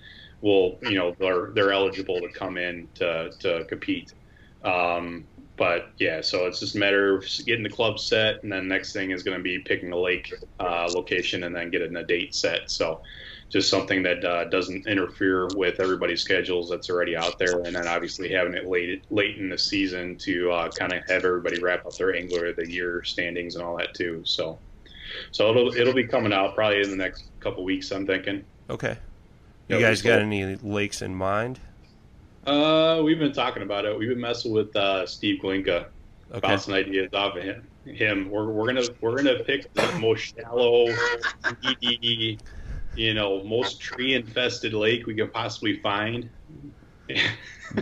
[0.40, 4.14] Will, you know, they're, they're eligible to come in to, to compete.
[4.62, 8.66] Um, but yeah, so it's just a matter of getting the club set, and then
[8.66, 12.04] next thing is going to be picking a lake uh, location and then getting a
[12.04, 12.70] date set.
[12.70, 13.02] So
[13.50, 17.86] just something that uh, doesn't interfere with everybody's schedules that's already out there, and then
[17.86, 21.86] obviously having it late late in the season to uh, kind of have everybody wrap
[21.86, 24.22] up their angler of the year standings and all that too.
[24.24, 24.58] So
[25.30, 27.90] so it'll it'll be coming out probably in the next couple weeks.
[27.92, 28.44] I'm thinking.
[28.68, 28.98] Okay.
[29.68, 31.60] You Yeah, guys got any lakes in mind?
[32.46, 33.98] Uh, we've been talking about it.
[33.98, 35.86] We've been messing with uh, Steve Glinka,
[36.30, 36.40] Okay.
[36.40, 37.66] bouncing ideas off of him.
[37.84, 40.86] Him, we're, we're gonna we're gonna pick the most shallow,
[41.62, 42.38] weedy,
[42.94, 46.30] you know, most tree infested lake we can possibly find.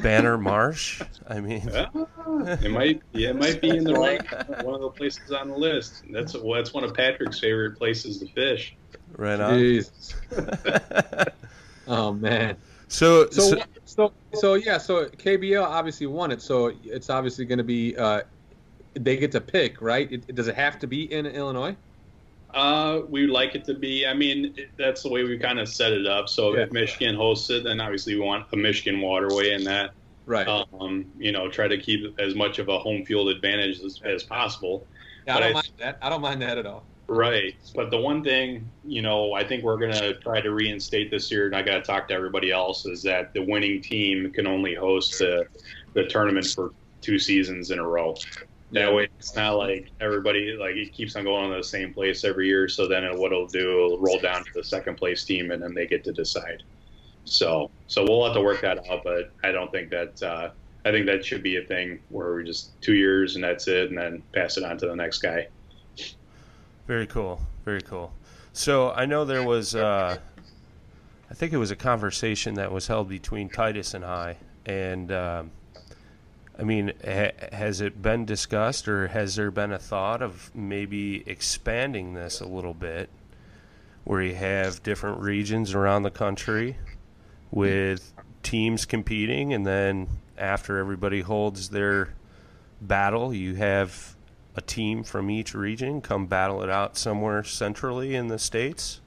[0.03, 1.01] Banner Marsh.
[1.29, 1.89] I mean, Ah,
[2.61, 4.21] it might yeah, it might be in the right
[4.65, 6.05] one of the places on the list.
[6.13, 8.77] That's well, that's one of Patrick's favorite places to fish.
[9.17, 9.81] right on.
[11.89, 12.57] Oh man.
[12.89, 13.63] So, So, so
[13.95, 14.79] so so yeah.
[14.79, 16.43] So KBL obviously won it.
[16.43, 17.97] So it's obviously going to be.
[17.97, 18.23] Uh,
[18.95, 20.11] they get to pick, right?
[20.13, 21.75] It, does it have to be in Illinois?
[22.53, 24.07] Uh, we would like it to be.
[24.07, 26.29] I mean, it- that's the way we kind of set it up.
[26.29, 26.65] So Yeah.
[26.65, 29.93] if Michigan hosts it, then obviously we want a Michigan waterway in that.
[30.27, 30.47] Right.
[30.47, 34.23] Um, you know, try to keep as much of a home field advantage as, as
[34.23, 34.87] possible.
[35.27, 35.99] yeah, I don't mind that.
[36.03, 36.85] I don't mind that at all.
[37.09, 37.55] Right.
[37.75, 41.31] But the one thing, you know, I think we're going to try to reinstate this
[41.31, 44.47] year, and I got to talk to everybody else, is that the winning team can
[44.47, 45.47] only host the,
[45.93, 48.15] the tournament for two seasons in a row.
[48.71, 52.25] That way, it's not like everybody, like, it keeps on going to the same place
[52.25, 52.69] every year.
[52.69, 55.75] So then what it'll do, it'll roll down to the second place team, and then
[55.75, 56.63] they get to decide.
[57.25, 60.51] So, so we'll have to work that out, but I don't think that, uh,
[60.85, 63.91] I think that should be a thing where we just two years and that's it,
[63.91, 65.49] and then pass it on to the next guy.
[66.87, 67.41] Very cool.
[67.65, 68.13] Very cool.
[68.53, 70.19] So I know there was, uh,
[71.31, 75.51] I think it was a conversation that was held between Titus and I, and um,
[76.59, 81.23] I mean, ha- has it been discussed, or has there been a thought of maybe
[81.27, 83.09] expanding this a little bit,
[84.05, 86.77] where you have different regions around the country
[87.51, 92.13] with teams competing, and then after everybody holds their
[92.81, 94.17] battle, you have
[94.55, 99.01] a team from each region come battle it out somewhere centrally in the states.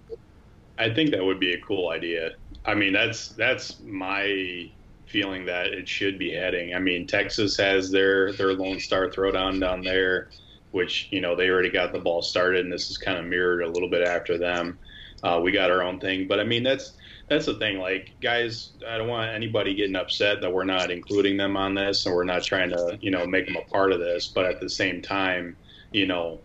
[0.77, 2.31] I think that would be a cool idea.
[2.65, 4.69] I mean, that's that's my
[5.07, 6.73] feeling that it should be heading.
[6.73, 10.29] I mean, Texas has their their Lone Star Throwdown down there,
[10.71, 13.63] which you know they already got the ball started, and this is kind of mirrored
[13.63, 14.77] a little bit after them.
[15.23, 16.93] Uh, we got our own thing, but I mean that's
[17.29, 17.79] that's the thing.
[17.79, 22.05] Like guys, I don't want anybody getting upset that we're not including them on this,
[22.05, 24.27] and we're not trying to you know make them a part of this.
[24.33, 25.57] But at the same time,
[25.91, 26.41] you know,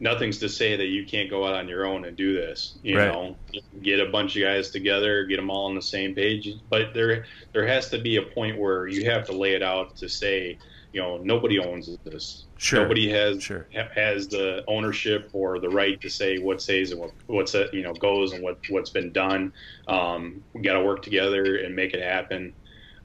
[0.00, 2.78] nothing's to say that you can't go out on your own and do this.
[2.82, 3.08] You Right.
[3.08, 3.36] know,
[3.82, 6.48] get a bunch of guys together, get them all on the same page.
[6.68, 9.96] But there, there has to be a point where you have to lay it out
[9.96, 10.58] to say,
[10.92, 12.45] you know, nobody owns this.
[12.58, 12.82] Sure.
[12.82, 13.66] Nobody has Sure.
[13.74, 17.68] ha- has the ownership or the right to say what stays and what what's uh,
[17.72, 19.52] you know goes and what what's been done.
[19.88, 22.54] Um, we got to work together and make it happen.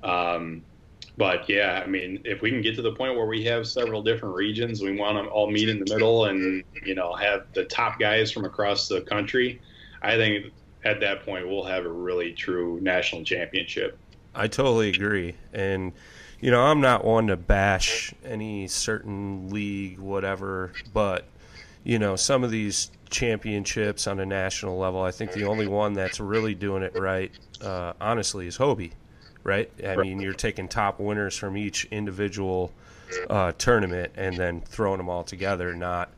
[0.04, 0.64] Um,
[1.18, 4.02] but yeah, I mean, if we can get to the point where we have several
[4.02, 7.66] different regions, we want them all meet in the middle and you know have the
[7.66, 9.62] top guys from across the country.
[10.02, 10.54] I think
[10.86, 13.98] at that point we'll have a really true national championship.
[14.34, 15.36] I totally agree.
[15.54, 15.92] And,
[16.42, 21.26] you know, I'm not one to bash any certain league, whatever, but,
[21.84, 25.94] you know, some of these championships on a national level, I think the only one
[25.94, 28.92] that's really doing it right, uh, honestly, is Hobie,
[29.44, 29.70] right?
[29.86, 32.72] I mean, you're taking top winners from each individual
[33.30, 36.10] uh, tournament and then throwing them all together, not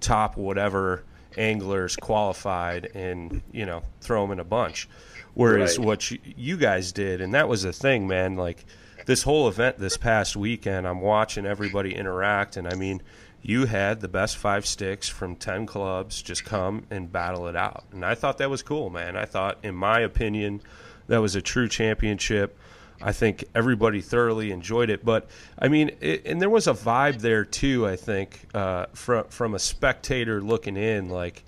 [0.00, 1.04] top whatever
[1.38, 4.88] anglers qualified and, you know, throw them in a bunch.
[5.34, 5.86] Whereas Right.
[5.86, 8.34] what you, you guys did, and that was the thing, man.
[8.36, 8.64] Like
[9.10, 13.02] this whole event this past weekend, I'm watching everybody interact, and I mean,
[13.42, 17.82] you had the best five sticks from 10 clubs just come and battle it out.
[17.90, 19.16] And I thought that was cool, man.
[19.16, 20.62] I thought, in my opinion,
[21.08, 22.56] that was a true championship.
[23.02, 25.04] I think everybody thoroughly enjoyed it.
[25.04, 29.24] But, I mean, it, and there was a vibe there, too, I think, uh, from,
[29.24, 31.08] from a spectator looking in.
[31.08, 31.42] Like,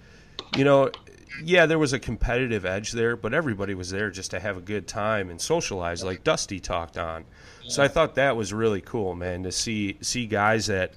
[0.57, 0.91] you know,
[1.43, 4.61] yeah, there was a competitive edge there, but everybody was there just to have a
[4.61, 7.25] good time and socialize, like Dusty talked on.
[7.69, 10.95] So I thought that was really cool, man, to see see guys that,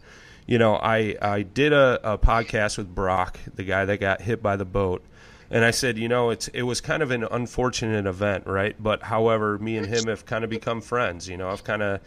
[0.48, 4.41] you know, I I did a, a podcast with Brock, the guy that got hit
[4.41, 5.04] by the boat,
[5.52, 8.76] and I said, you know, it's it was kind of an unfortunate event, right?
[8.80, 11.30] But however, me and him have kind of become friends.
[11.30, 12.02] You know, I've kind of,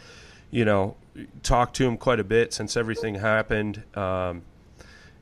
[0.51, 0.97] you know,
[1.41, 3.83] talked to him quite a bit since everything happened.
[3.95, 4.43] Um,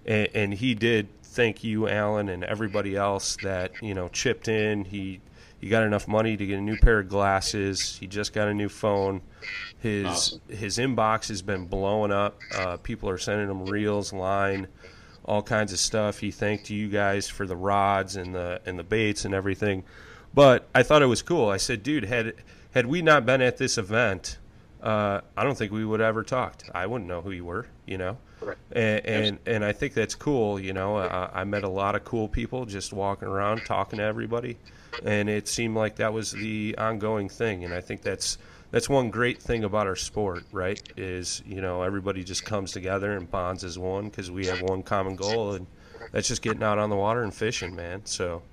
[0.05, 4.83] and, and he did thank you, Alan, and everybody else that you know chipped in.
[4.83, 5.21] He
[5.61, 7.97] he got enough money to get a new pair of glasses.
[7.99, 9.21] He just got a new phone.
[9.79, 10.41] His Awesome.
[10.49, 12.39] his inbox has been blowing up.
[12.53, 14.67] Uh, people are sending him reels, line,
[15.23, 16.19] all kinds of stuff.
[16.19, 19.83] He thanked you guys for the rods and the and the baits and everything.
[20.33, 21.49] But I thought it was cool.
[21.49, 22.33] I said, dude, had
[22.71, 24.39] had we not been at this event,
[24.81, 26.69] uh, I don't think we would have ever talked.
[26.73, 28.17] I wouldn't know who you were, you know.
[28.47, 28.57] Right.
[28.71, 30.59] And and, and I think that's cool.
[30.59, 34.03] You know, I, I met a lot of cool people just walking around talking to
[34.03, 34.57] everybody,
[35.03, 37.65] and it seemed like that was the ongoing thing.
[37.65, 38.37] And I think that's
[38.71, 40.81] that's one great thing about our sport, right?
[40.95, 44.83] Is you know everybody just comes together and bonds as one because we have one
[44.83, 45.67] common goal, and
[46.11, 48.05] that's just getting out on the water and fishing, man.
[48.05, 48.43] So,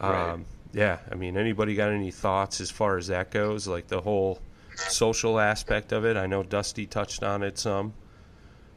[0.00, 0.38] um, Right.
[0.72, 3.68] yeah, I mean, anybody got any thoughts as far as that goes?
[3.68, 4.40] Like the whole
[4.74, 6.16] social aspect of it.
[6.16, 7.94] I know Dusty touched on it some.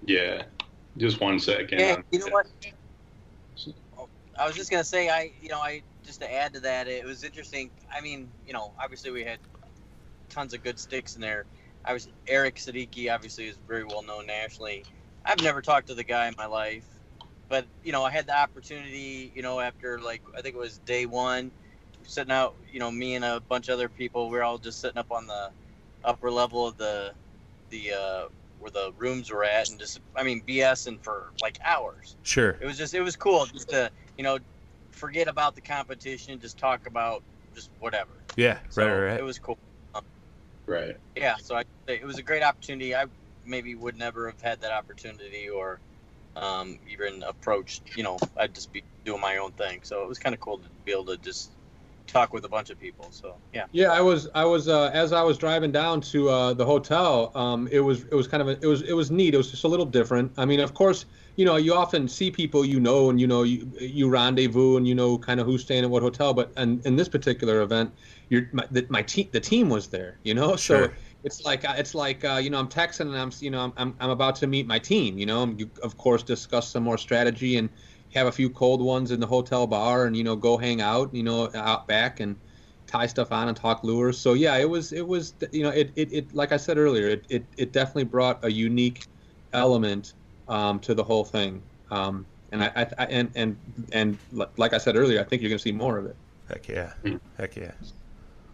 [0.06, 0.44] Yeah.
[0.98, 1.80] Just one second.
[1.80, 2.48] Yeah, you know what?
[4.38, 7.06] I was just gonna say, I, you know, I just to add to that, it
[7.06, 7.72] was interesting.
[7.94, 9.40] I mean, you know, obviously we had
[10.30, 11.46] tons of good sticks in there.
[11.84, 14.84] I was Eric Siddiqui, obviously, is very well known nationally.
[15.26, 16.86] I've never talked to the guy in my life,
[17.50, 20.80] but you know, I had the opportunity, you know, after like I think it was
[20.80, 21.52] day one,
[22.04, 24.80] sitting out, you know, me and a bunch of other people, we are all just
[24.80, 25.50] sitting up on the
[26.04, 27.14] upper level of the
[27.70, 28.26] the uh,
[28.60, 32.52] where the rooms were at, and just I mean, BSing for like hours Sure.
[32.62, 34.40] it was just it was cool just to you know
[34.92, 38.60] forget about the competition just talk about just whatever Yeah.
[38.70, 39.00] so right.
[39.12, 39.20] Right.
[39.20, 39.58] it was cool
[40.68, 40.96] Right.
[41.16, 43.06] yeah so I, it was a great opportunity i
[43.46, 45.80] maybe would never have had that opportunity or
[46.36, 50.18] um, even approached you know i'd just be doing my own thing so it was
[50.18, 51.52] kind of cool to be able to just
[52.06, 55.12] talk with a bunch of people so yeah Yeah, I was I was uh, as
[55.12, 57.32] I was driving down to uh, the hotel.
[57.36, 59.34] Um, it was it was kind of a, it was it was neat.
[59.34, 60.32] It was just a little different.
[60.38, 63.44] I mean, of course, you know, you often see people you know, and you know
[63.44, 66.34] you you rendezvous, and you know kind of who's staying at what hotel.
[66.34, 67.92] But in, in this particular event,
[68.30, 70.20] your my, the, my team the team was there.
[70.24, 70.98] You know, so Sure.
[71.24, 73.74] it's like uh, it's like uh, you know I'm texting and I'm you know I'm,
[73.76, 75.18] I'm I'm about to meet my team.
[75.18, 77.70] You know, I'm, you, of course discuss some more strategy and
[78.14, 81.14] have a few cold ones in the hotel bar and you know go hang out
[81.14, 82.38] you know out back and
[82.88, 84.18] tie stuff on and talk lures.
[84.18, 87.10] So yeah, it was it was you know it it, it like I said earlier,
[87.10, 89.06] it, it it definitely brought a unique
[89.54, 90.14] element
[90.48, 91.62] um, to the whole thing.
[91.92, 93.58] Um, and I, I, I and and
[93.92, 94.18] and
[94.58, 96.16] like I said earlier, I think you're going to see more of it.
[96.48, 96.94] Heck yeah.
[97.04, 97.18] Hmm.
[97.38, 97.72] Heck yeah.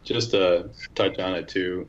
[0.03, 1.87] just to touch on it too,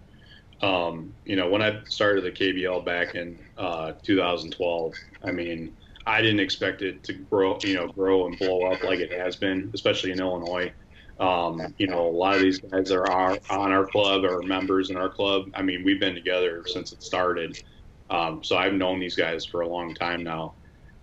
[0.63, 4.95] um, you know, when I started the KBL back in uh, 2012,
[5.25, 8.99] I mean, I didn't expect it to grow, you know, grow and blow up like
[8.99, 10.73] it has been, especially in Illinois.
[11.21, 14.97] Um, you know, a lot of these guys are on our club or members in
[14.97, 15.51] our club.
[15.55, 17.63] I mean, we've been together since it started.
[18.11, 20.55] Um, so I've known these guys for a long time now.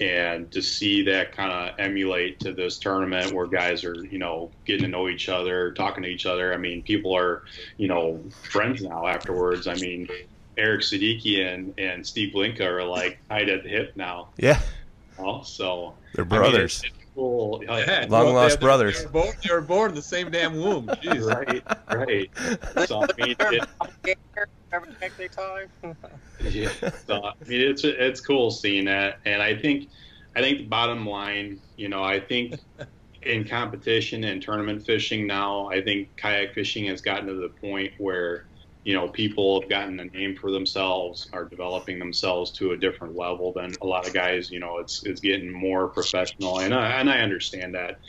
[0.01, 4.49] And to see that kind of emulate to this tournament where guys are, you know,
[4.65, 6.53] getting to know each other, talking to each other.
[6.53, 7.43] I mean, people are,
[7.77, 9.67] you know, friends now afterwards.
[9.67, 10.07] I mean,
[10.57, 14.29] Eric Siddiqui and, and Steve Blinka are like tied at the hip now.
[14.37, 14.61] Yeah.
[15.19, 15.41] You know?
[15.43, 16.75] So They're I mean, brothers.
[16.83, 17.63] it's, it's cool.
[17.67, 18.05] Oh, yeah.
[18.09, 18.99] Long Well, lost they- brothers.
[18.99, 20.87] They were, born, they were born in the same damn womb.
[21.03, 21.25] Jeez.
[21.25, 21.63] Right,
[21.95, 22.87] right.
[22.87, 23.35] So I mean,
[24.05, 24.17] it,
[24.71, 25.63] Every heck they talk.
[26.43, 26.69] yeah.
[27.07, 29.89] So I mean, it's it's cool seeing that, and I think
[30.35, 32.53] I think the bottom line, you know, I think
[33.23, 37.93] in competition and tournament fishing now, I think kayak fishing has gotten to the point
[37.97, 38.45] where
[38.89, 43.15] you know people have gotten a name for themselves, are developing themselves to a different
[43.15, 44.49] level than a lot of guys.
[44.49, 47.99] You know, it's it's getting more professional, and I, and I understand that,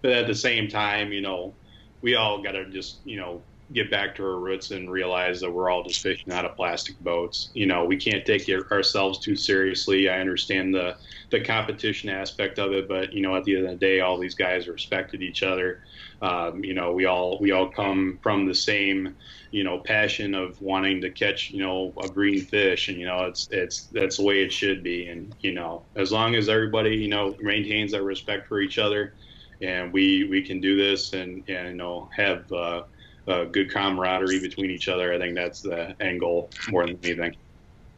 [0.00, 1.56] but at the same time, you know,
[2.02, 5.50] we all got to just you know get back to our roots and realize that
[5.50, 7.50] we're all just fishing out of plastic boats.
[7.52, 10.08] You know, we can't take ourselves too seriously.
[10.08, 10.94] I understand the
[11.32, 14.20] the competition aspect of it, but you know, at the end of the day, all
[14.20, 15.80] these guys respected each other.
[16.20, 19.16] Um, you know, we all we all come from the same
[19.50, 23.24] you know passion of wanting to catch you know a green fish, and you know,
[23.24, 25.06] it's it's that's the way it should be.
[25.08, 29.14] And you know, as long as everybody you know maintains that respect for each other.
[29.60, 32.82] And we, we can do this and, and you know have uh,
[33.26, 35.12] uh, good camaraderie between each other.
[35.12, 37.36] I think that's the goal more than anything.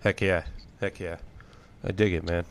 [0.03, 0.45] Heck yeah.
[0.81, 1.17] Heck yeah.
[1.85, 2.45] I dig it, man.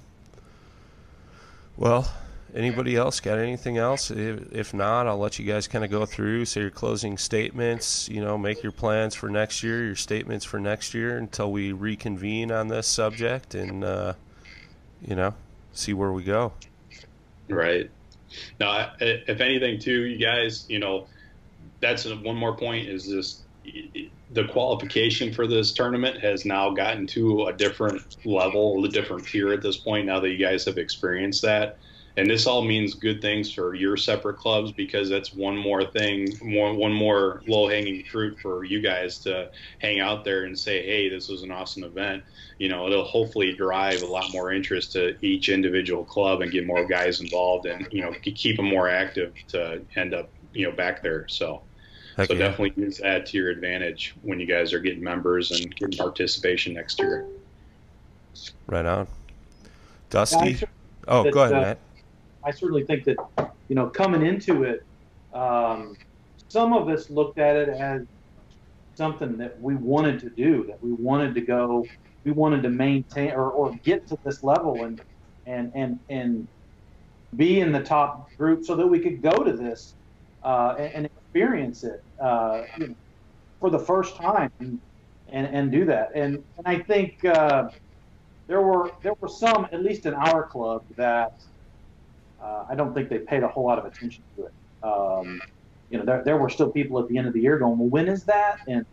[1.78, 2.12] Well,
[2.54, 4.12] anybody else got anything else?
[4.12, 8.10] If, if not, I'll let you guys kind of go through, say your closing statements,
[8.10, 11.72] you know, make your plans for next year, your statements for next year until we
[11.72, 14.14] reconvene on this subject and, uh,
[15.06, 15.34] you know,
[15.74, 16.54] see where we go.
[17.50, 17.90] Right.
[18.60, 21.08] Now, if anything, too, you guys, you know,
[21.80, 23.44] that's one more point is this
[24.32, 29.52] the qualification for this tournament has now gotten to a different level, a different tier
[29.52, 30.06] at this point.
[30.06, 31.78] Now that you guys have experienced that,
[32.20, 36.28] and this all means good things for your separate clubs because that's one more thing,
[36.42, 40.86] one one more low hanging fruit for you guys to hang out there and say,
[40.86, 42.22] hey, this was an awesome event.
[42.58, 46.68] You know, it'll hopefully drive a lot more interest to each individual club and get
[46.68, 50.76] more guys involved and you know keep them more active to end up you know
[50.76, 51.26] back there.
[51.30, 51.62] So.
[52.18, 52.50] Heck so yeah.
[52.50, 56.74] definitely use that to your advantage when you guys are getting members and getting participation
[56.74, 57.26] next year.
[58.68, 59.08] Right on.
[60.10, 60.60] Dusty.
[61.08, 61.80] Oh, go ahead, uh, Matt.
[62.44, 63.18] I certainly think that,
[63.68, 64.80] you know, coming into it,
[65.34, 65.96] um,
[66.48, 68.02] some of us looked at it as
[68.96, 71.86] something that we wanted to do, that we wanted to go,
[72.26, 75.02] we wanted to maintain or, or get to this level and
[75.46, 76.48] and and and
[77.36, 79.96] be in the top group so that we could go to this
[80.44, 82.96] uh, and, and experience it uh, you know,
[83.60, 84.80] for the first time and,
[85.32, 86.10] and and do that.
[86.16, 87.70] And and I think uh,
[88.48, 91.32] there were there were some, at least in our club, that
[92.44, 94.54] uh, I don't think they paid a whole lot of attention to it.
[94.84, 95.40] Um,
[95.90, 97.90] you know, there, there were still people at the end of the year going, "Well,
[97.90, 98.58] when is that?
[98.68, 98.86] And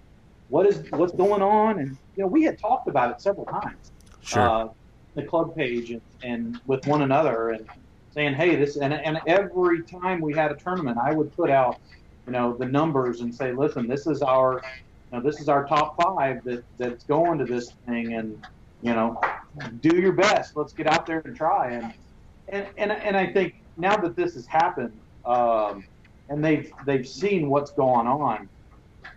[0.48, 3.92] what is what's going on?" And you know, we had talked about it several times,
[4.20, 4.48] Sure.
[4.48, 4.68] uh,
[5.14, 7.66] the club page and, and with one another, and
[8.10, 11.76] saying, "Hey, this." And and every time we had a tournament, I would put out,
[12.26, 14.62] you know, the numbers and say, "Listen, this is our,
[15.12, 18.44] you know, this is our top five that that's going to this thing, and
[18.80, 19.20] you know,
[19.80, 20.56] do your best.
[20.56, 21.92] Let's get out there and try." And
[22.48, 24.92] and and, and I think now that this has happened,
[25.24, 25.84] um,
[26.28, 28.48] and they've they've seen what's going on,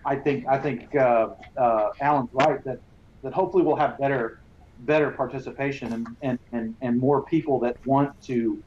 [0.05, 2.79] I think I think uh, uh, Alan's right that
[3.23, 4.39] that hopefully we'll have better
[4.81, 8.61] better participation and, and, and, and more people that want to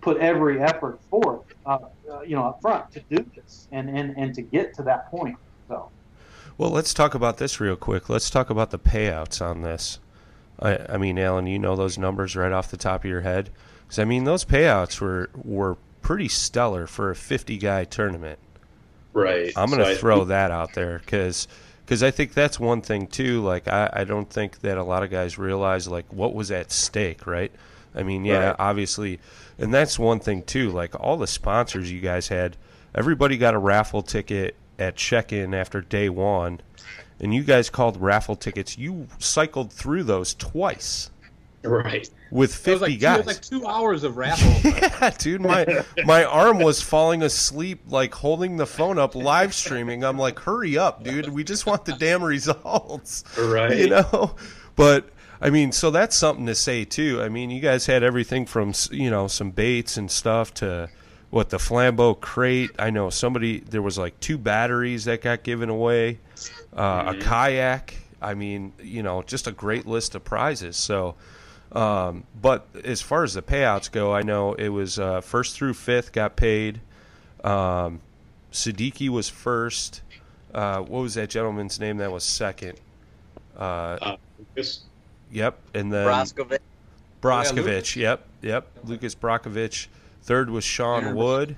[0.00, 1.78] put every effort forth, uh,
[2.24, 5.36] you know, up front to do this and, and, and to get to that point.
[5.68, 5.88] So.
[6.58, 8.08] Well, let's talk about this real quick.
[8.08, 9.98] Let's talk about the payouts on this.
[10.60, 13.50] I, I mean, Alan, you know those numbers right off the top of your head.
[13.88, 18.38] 'Cause, I mean, those payouts were were pretty stellar for a 50 guy tournament.
[19.12, 19.52] Right.
[19.56, 21.48] I'm going to I throw think- that out there because
[22.02, 23.42] I think that's one thing too.
[23.42, 26.70] Like I, I don't think that a lot of guys realize like what was at
[26.70, 27.50] stake, right?
[27.94, 28.56] I mean, yeah, Right.
[28.58, 29.20] obviously,
[29.58, 30.70] and that's one thing too.
[30.70, 32.56] Like all the sponsors you guys had,
[32.94, 36.60] everybody got a raffle ticket at check-in after day one,
[37.18, 38.76] and you guys called raffle tickets.
[38.76, 41.08] You cycled through those twice
[41.62, 42.08] Right.
[42.30, 43.18] with It was 50 like two, it guys.
[43.18, 44.70] was like two hours of raffle.
[45.00, 50.04] Yeah, dude, my my arm was falling asleep, like holding the phone up, live streaming.
[50.04, 51.28] I'm like, hurry up, dude.
[51.28, 53.76] We just want the damn results, Right.
[53.76, 54.34] you know.
[54.76, 55.08] But
[55.40, 57.20] I mean, so that's something to say too.
[57.22, 60.88] I mean, you guys had everything from you know some baits and stuff to
[61.30, 62.70] what the flambeau crate.
[62.78, 66.20] I know somebody there was like two batteries that got given away,
[66.76, 67.94] uh, a kayak.
[68.22, 70.76] I mean, you know, just a great list of prizes.
[70.76, 71.16] So.
[71.72, 75.74] Um, but as far as the payouts go, I know it was uh, first through
[75.74, 76.80] fifth got paid.
[77.44, 78.00] Um,
[78.52, 80.02] Siddiqui was first.
[80.54, 82.80] Uh, what was that gentleman's name that was second?
[83.58, 84.16] Uh, Uh,
[84.54, 84.80] this,
[85.30, 86.58] yep, and then Broskovic.
[87.20, 87.96] Broskovich.
[87.96, 88.66] yep, yep.
[88.84, 89.88] Lucas Brockovich.
[90.22, 91.56] Third was Sean Wood.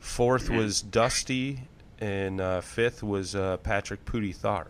[0.00, 1.60] Fourth was Dusty,
[2.00, 4.66] and uh, fifth was uh, Patrick Pooty Tharp.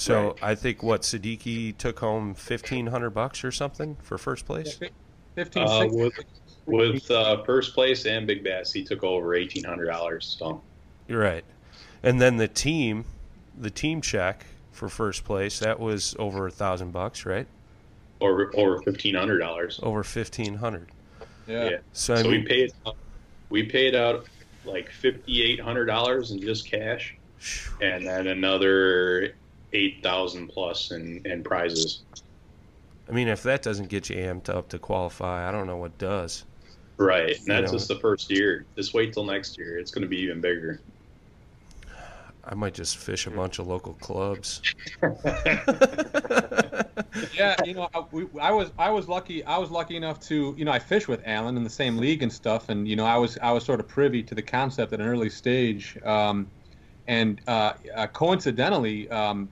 [0.00, 0.36] So Right.
[0.42, 4.80] I think what Siddiqui took home fifteen hundred bucks or something for first place.
[5.34, 6.14] 15, uh, with
[6.64, 10.36] with uh, first place and Big Bass, he took over eighteen hundred dollars.
[10.38, 10.62] So
[11.06, 11.44] You're right.
[12.02, 13.04] And then the team,
[13.58, 17.46] the team check for first place, that was over a thousand bucks, right?
[18.22, 19.80] over over fifteen hundred dollars.
[19.82, 20.88] Over fifteen hundred.
[21.46, 21.68] yeah.
[21.68, 21.76] Yeah.
[21.92, 22.72] So I so we paid
[23.50, 24.26] we paid out
[24.64, 27.18] like fifty eight hundred dollars in just cash,
[27.82, 29.34] and then another
[29.72, 32.02] eight thousand plus in, in prizes.
[33.08, 35.98] I mean, if that doesn't get you amped up to qualify, I don't know what
[35.98, 36.44] does.
[36.96, 37.38] Right.
[37.38, 37.78] And that's know.
[37.78, 38.66] just the first year.
[38.76, 39.78] Just wait till next year.
[39.78, 40.80] It's going to be even bigger.
[42.44, 44.62] I might just fish a bunch of local clubs.
[47.34, 49.44] yeah, you know, I, we, I was I was lucky.
[49.44, 52.22] I was lucky enough to, you know, I fish with Alan in the same league
[52.22, 54.92] and stuff, and you know, I was I was sort of privy to the concept
[54.92, 56.50] at an early stage, um,
[57.06, 59.48] and uh, uh, coincidentally, um,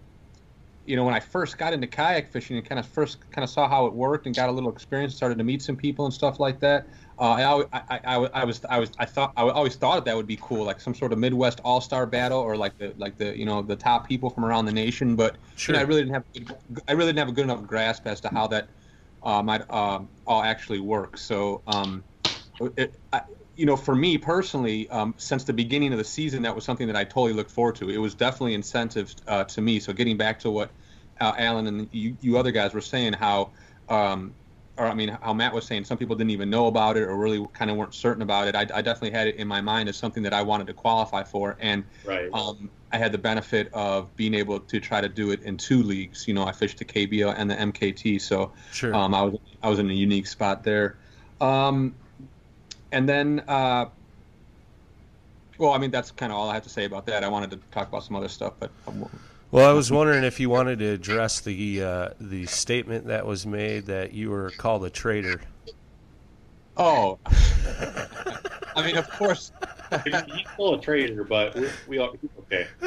[0.89, 3.51] you know, when I first got into kayak fishing and kind of first kind of
[3.51, 6.15] saw how it worked and got a little experience, started to meet some people and
[6.15, 6.87] stuff like that.
[7.19, 10.27] Uh, I, I, I, I, was I was I thought I always thought that would
[10.27, 13.37] be cool, like some sort of Midwest All Star battle, or like the like the
[13.39, 15.15] you know the top people from around the nation.
[15.15, 15.75] But Sure.
[15.75, 16.25] you know, I really didn't have
[16.89, 18.69] I really didn't have a good enough grasp as to how that
[19.23, 21.19] uh, might um, all actually work.
[21.19, 22.03] So, um,
[22.77, 23.23] it, I,
[23.59, 26.87] you know, for me personally, um, since the beginning of the season, that was something
[26.87, 27.91] that I totally looked forward to.
[27.91, 29.81] It was definitely incentive uh, to me.
[29.81, 30.71] So, getting back to what
[31.21, 33.53] uh, Alan and you, you other guys were saying, how
[33.89, 34.37] um,
[34.77, 37.17] or I mean, how Matt was saying, some people didn't even know about it or
[37.19, 38.55] really kind of weren't certain about it.
[38.55, 41.25] I, I definitely had it in my mind as something that I wanted to qualify
[41.25, 42.31] for, and Right.
[42.33, 45.83] um, I had the benefit of being able to try to do it in two
[45.83, 46.29] leagues.
[46.29, 48.95] You know, I fished the KBO and the MKT, so Sure.
[48.95, 50.99] um, I was I was in a unique spot there.
[51.41, 51.97] Um,
[52.93, 53.87] and then, uh,
[55.59, 57.25] well, I mean, that's kind of all I have to say about that.
[57.25, 59.09] I wanted to talk about some other stuff, but um,
[59.51, 63.47] Well, I was wondering if you wanted to address the uh, the statement that was
[63.47, 65.41] made that you were called a traitor.
[66.77, 67.19] oh,
[68.77, 69.51] I mean, of course,
[70.05, 70.15] He's
[70.53, 72.67] still a traitor, but we, we all okay.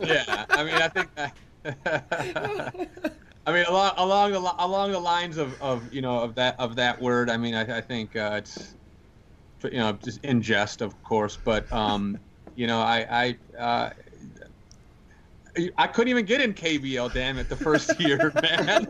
[0.00, 0.44] yeah.
[0.50, 1.08] I mean, I think.
[3.44, 6.76] I mean, along along the along the lines of, of you know of that of
[6.76, 7.30] that word.
[7.30, 8.74] I mean, I, I think uh, it's
[9.64, 12.18] you know just in jest, of course, but um,
[12.54, 13.58] you know, I I.
[13.58, 13.90] Uh,
[15.76, 18.88] I couldn't even get in KBL, damn it, the first year, man.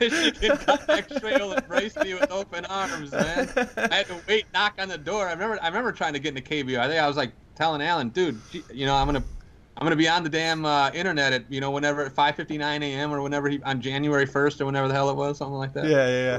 [0.00, 3.50] Michigan Kayak Trail embraced me with open arms, man.
[3.76, 5.28] I had to wait, knock on the door.
[5.28, 6.78] I remember, I remember trying to get into KBL.
[6.78, 8.40] I think I was like telling Alan, dude,
[8.72, 9.22] you know, I'm gonna,
[9.76, 13.12] I'm gonna be on the damn uh, internet at, you know, whenever at 5:59 a.m.
[13.12, 15.84] or whenever he on January 1st or whenever the hell it was, something like that.
[15.84, 16.38] Yeah, Yeah,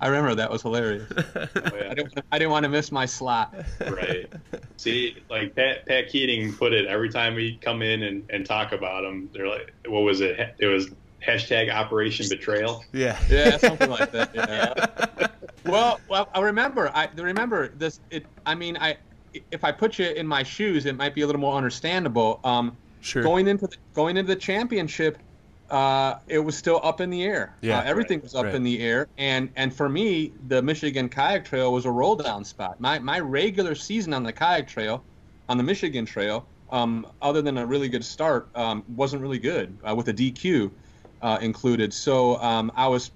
[0.00, 1.10] I remember that was hilarious.
[1.36, 3.54] Oh, I didn't, I didn't want to miss my slot.
[3.80, 4.30] Right.
[4.76, 8.72] See, like Pat, Pat Keating put it every time we come in and, and talk
[8.72, 9.28] about him.
[9.32, 10.54] They're like, what was it?
[10.58, 10.88] It was
[11.26, 12.84] hashtag Operation Betrayal.
[12.92, 13.18] yeah.
[13.30, 14.34] Yeah, something like that.
[14.34, 15.26] Yeah.
[15.64, 16.90] well, well, I remember.
[16.94, 18.00] I remember this.
[18.10, 18.26] It.
[18.46, 18.96] I mean, I.
[19.50, 22.40] If I put you in my shoes, it might be a little more understandable.
[22.44, 23.22] Um, Sure.
[23.22, 25.18] going into the, going into the championship,
[25.70, 27.54] uh, it was still up in the air.
[27.60, 28.54] Yeah, uh, everything was up right.
[28.54, 32.44] in the air, and and for me, the Michigan Kayak Trail was a roll down
[32.44, 32.80] spot.
[32.80, 35.04] My my regular season on the kayak trail,
[35.48, 39.76] on the Michigan Trail, um, other than a really good start, um, wasn't really good
[39.88, 40.70] uh, with a DQ
[41.22, 41.92] uh, included.
[41.92, 43.10] So um, I was,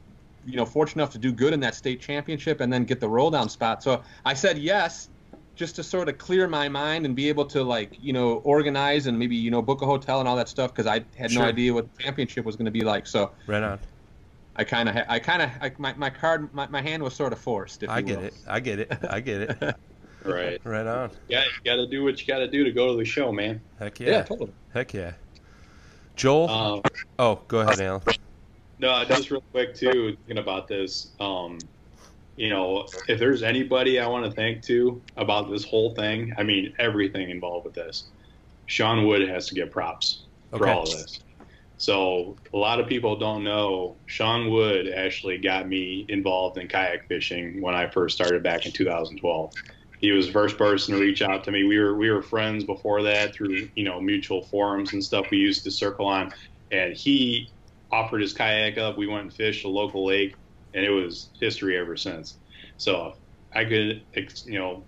[0.45, 3.09] you know, fortunate enough to do good in that state championship and then get the
[3.09, 3.83] roll down spot.
[3.83, 5.09] So I said yes,
[5.55, 9.07] just to sort of clear my mind and be able to like, you know, organize
[9.07, 11.43] and maybe you know book a hotel and all that stuff because I had Sure.
[11.43, 13.07] no idea what the championship was going to be like.
[13.07, 13.79] So Right on.
[14.57, 17.39] I kind of, I kind of, my, my card, my, my hand was sort of
[17.39, 17.83] forced.
[17.83, 18.25] If I you get will.
[18.27, 18.35] it.
[18.47, 18.93] I get it.
[19.09, 19.77] I get it.
[20.25, 20.61] Right.
[20.63, 21.11] Right on.
[21.27, 23.33] Yeah, you got to do what you got to do to go to the show,
[23.33, 23.61] man.
[23.81, 24.23] Heck Yeah, yeah.
[24.23, 24.53] totally.
[24.73, 25.15] Heck yeah.
[26.15, 26.49] Joel.
[26.49, 26.83] Um,
[27.19, 28.03] oh, go ahead, Alan.
[28.79, 31.11] No, just real quick too, thinking about this.
[31.19, 31.59] Um,
[32.43, 36.43] you know, if there's anybody I want to thank to about this whole thing, I
[36.43, 38.11] mean everything involved with this,
[38.67, 40.27] Sean Wood has to get props
[40.57, 40.71] for Okay.
[40.71, 41.21] all of this.
[41.77, 47.07] So a lot of people don't know Sean Wood actually got me involved in kayak
[47.07, 49.53] fishing when I first started back in 2012.
[49.99, 51.63] He was the first person to reach out to me.
[51.63, 55.39] We were we were friends before that through you know mutual forums and stuff we
[55.39, 56.33] used to circle on,
[56.73, 57.53] and he
[57.93, 58.99] offered his kayak up.
[58.99, 60.42] We went and fished a local lake,
[60.75, 62.37] and it was history ever since.
[62.77, 63.15] So
[63.55, 64.03] I could,
[64.47, 64.83] you know,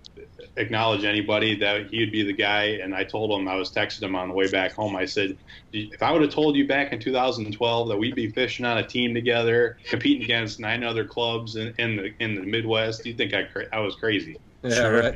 [0.57, 2.63] acknowledge anybody that he would be the guy.
[2.81, 4.95] And I told him I was texting him on the way back home.
[4.95, 5.37] I said,
[5.71, 8.87] if I would have told you back in 2012 that we'd be fishing on a
[8.87, 13.15] team together, competing against nine other clubs in, in the in the Midwest, do you
[13.15, 14.37] think I cra- I was crazy?
[14.63, 15.15] Yeah, right.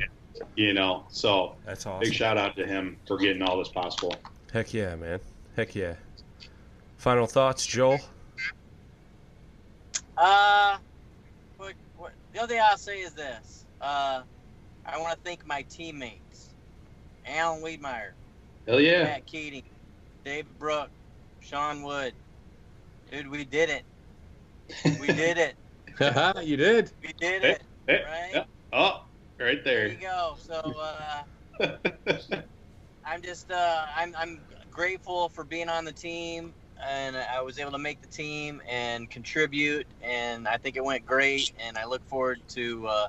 [0.54, 1.04] You know.
[1.10, 2.00] So That's awesome.
[2.00, 4.14] big shout out to him for getting all this possible.
[4.52, 5.20] Heck yeah, man.
[5.56, 5.94] Heck yeah.
[6.98, 7.98] Final thoughts, Joel?
[10.20, 10.78] Uh,
[11.58, 13.66] what, what, the other thing I'll say is this.
[13.80, 14.24] Uh,
[14.86, 16.54] I want to thank my teammates,
[17.26, 18.12] Alan Wiedmeyer,
[18.66, 19.14] Hell yeah.
[19.14, 19.64] Matt Keating,
[20.24, 20.90] David Brook,
[21.40, 22.16] Sean Wood.
[23.10, 23.84] Dude, we did it.
[24.98, 25.56] We did it.
[26.42, 26.92] you did.
[27.02, 27.62] We did Hey, it.
[27.86, 28.34] hey, Right?
[28.34, 28.44] yeah.
[28.72, 29.00] Oh,
[29.40, 29.90] right There there.
[29.90, 30.36] you go.
[30.38, 31.24] So, uh,
[33.04, 36.54] I'm just uh, I'm I'm grateful for being on the team,
[36.88, 41.04] and I was able to make the team and contribute, and I think it went
[41.04, 43.08] great, and I look forward to uh,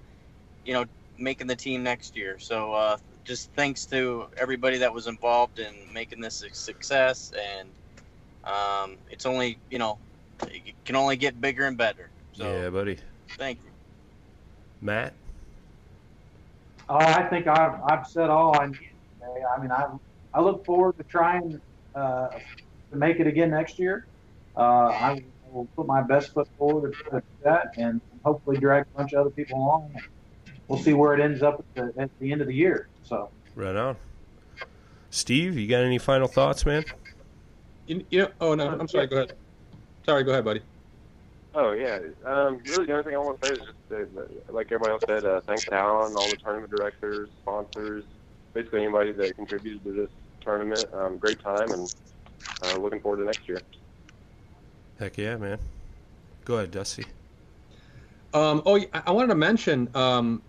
[0.65, 0.85] you know
[1.17, 2.39] making the team next year.
[2.39, 7.69] So uh, just thanks to everybody that was involved in making this a success, and
[8.43, 9.99] um, it's only you know
[10.47, 12.09] it can only get bigger and better.
[12.33, 12.97] So yeah, buddy.
[13.37, 13.69] thank you.
[14.81, 15.13] Matt?
[16.89, 19.43] Oh, I think I've, I've said all I need today.
[19.55, 19.85] I mean, I,
[20.33, 21.61] I look forward to trying
[21.95, 22.27] uh,
[22.91, 24.05] to make it again next year.
[24.55, 28.97] Uh, I will put my best foot forward to do that and hopefully drag a
[28.97, 29.95] bunch of other people along.
[30.67, 32.87] We'll see where it ends up at the, at the end of the year.
[33.03, 33.97] So, Right on.
[35.09, 36.85] Steve, you got any final thoughts, man?
[37.87, 39.07] You, you know, oh no, I'm sorry.
[39.07, 39.33] Go ahead.
[40.05, 40.61] Sorry, go ahead, buddy.
[41.53, 41.99] Oh yeah.
[42.23, 44.21] Um, really, the only thing I want to say is just uh,
[44.53, 48.05] like everybody else said, uh, thanks to Alan, all the tournament directors, sponsors,
[48.53, 50.85] basically anybody that contributed to this tournament.
[50.93, 51.93] Um, great time, and
[52.63, 53.61] uh, looking forward to next year.
[54.99, 55.59] Heck yeah, man.
[56.45, 57.05] Go ahead, Dusty.
[58.33, 60.41] Um, oh, I, I wanted to mention um,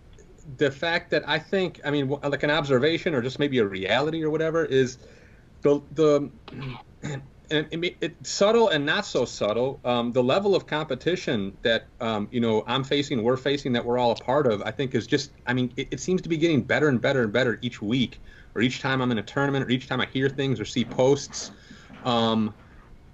[0.57, 4.23] the fact that I think, I mean, like an observation or just maybe a reality
[4.23, 4.99] or whatever is
[5.63, 6.31] the the
[7.53, 9.81] and it, it's subtle and not so subtle.
[9.85, 13.99] Um, the level of competition that um, you know I'm facing, we're facing, that we're
[13.99, 15.33] all a part of, I think is just.
[15.47, 18.21] I mean, it, it, seems to be getting better and better and better each week,
[18.55, 20.85] or each time I'm in a tournament, or each time I hear things or see
[20.85, 21.53] posts.
[22.05, 22.55] Um,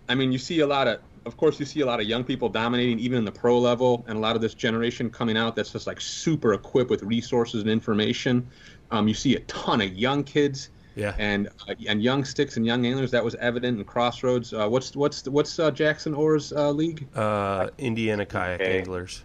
[0.09, 2.24] I mean, you see a lot of, of course, you see a lot of young
[2.24, 5.57] people dominating even in the pro level, and a lot of this generation coming out
[5.57, 8.49] that's just like super equipped with resources and information.
[8.91, 11.14] Um, you see a ton of young kids yeah.
[11.16, 14.53] And uh, and young sticks and young anglers that was evident in Crossroads.
[14.53, 17.07] Uh, what's what's what's uh, Jackson Orr's uh, league?
[17.14, 18.78] Uh, Indiana Kayak okay.
[18.78, 19.22] Anglers.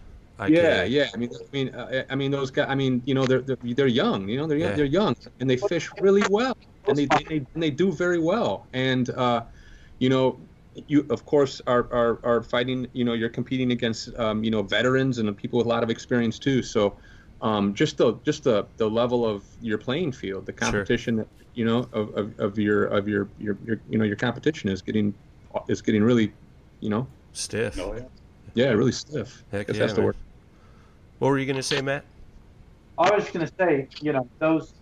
[0.48, 1.08] Yeah, yeah.
[1.12, 2.66] I mean, I mean, uh, I mean, those guys.
[2.68, 4.28] I mean, you know, they're they're, they're young.
[4.28, 4.72] You know, they're yeah.
[4.72, 6.56] they're young and they fish really well,
[6.86, 8.66] and they they, and they do very well.
[8.72, 9.10] And
[9.98, 10.38] you know,
[10.88, 12.86] you of course are, are are fighting.
[12.92, 15.90] You know, you're competing against um, you know veterans and people with a lot of
[15.90, 16.62] experience too.
[16.62, 16.96] So
[17.44, 21.26] um, just the just the, the level of your playing field, the competition, sure.
[21.54, 24.80] you know, of, of, of, your of your, your your you know your competition is
[24.80, 25.14] getting
[25.68, 26.32] is getting really,
[26.80, 27.78] you know, stiff.
[27.78, 28.04] Oh, yeah.
[28.54, 29.44] yeah, really stiff.
[29.52, 30.16] Heck yeah, that's the word.
[31.18, 32.04] What were you going to say, Matt?
[32.98, 34.72] I was going to say, you know, those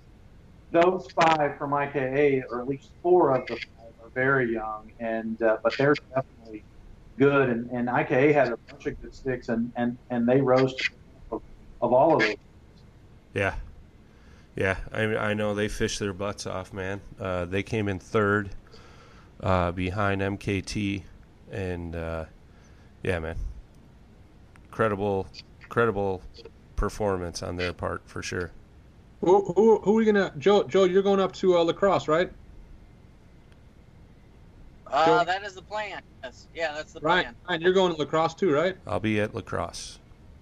[0.70, 3.71] those five from IKA, or at least four of the five, are
[4.14, 6.64] very young, and uh, but they're definitely
[7.18, 7.48] good.
[7.48, 10.90] And, and IKA had a bunch of good sticks, and and and they rose to
[11.80, 12.36] of all of them.
[13.34, 13.54] Yeah,
[14.56, 14.76] yeah.
[14.92, 17.00] I I know they fished their butts off, man.
[17.20, 18.50] Uh, they came in third
[19.42, 21.02] uh, behind MKT,
[21.50, 22.24] and uh,
[23.02, 23.36] yeah, man,
[24.70, 25.26] credible,
[25.68, 26.22] credible
[26.76, 28.50] performance on their part for sure.
[29.20, 30.64] Who who, who are we gonna Joe?
[30.64, 32.32] Joe, you're going up to uh, La Crosse, right?
[34.92, 36.00] Uh, that is the plan.
[36.22, 36.46] Yes.
[36.54, 37.24] Yeah, that's the right.
[37.24, 37.36] plan.
[37.48, 37.60] Right.
[37.60, 38.76] You're going to La Crosse too, right?
[38.86, 39.98] I'll be at La Crosse.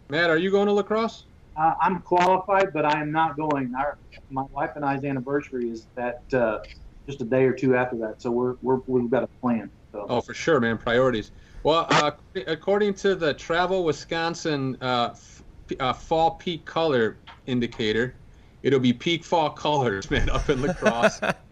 [0.08, 1.24] Matt, are you going to La Crosse?
[1.56, 3.72] Uh, I'm qualified, but I am not going.
[3.76, 3.98] Our,
[4.30, 6.58] my wife and I's anniversary is that uh,
[7.06, 9.70] just a day or two after that, so we're, we're we've got a plan.
[9.92, 10.06] So.
[10.08, 10.78] Oh, for sure, man.
[10.78, 11.32] Priorities.
[11.62, 12.12] Well, uh,
[12.46, 15.42] according to the Travel Wisconsin uh, f-
[15.78, 18.14] uh, fall peak color indicator,
[18.62, 21.20] it'll be peak fall colors, man, up in La Crosse.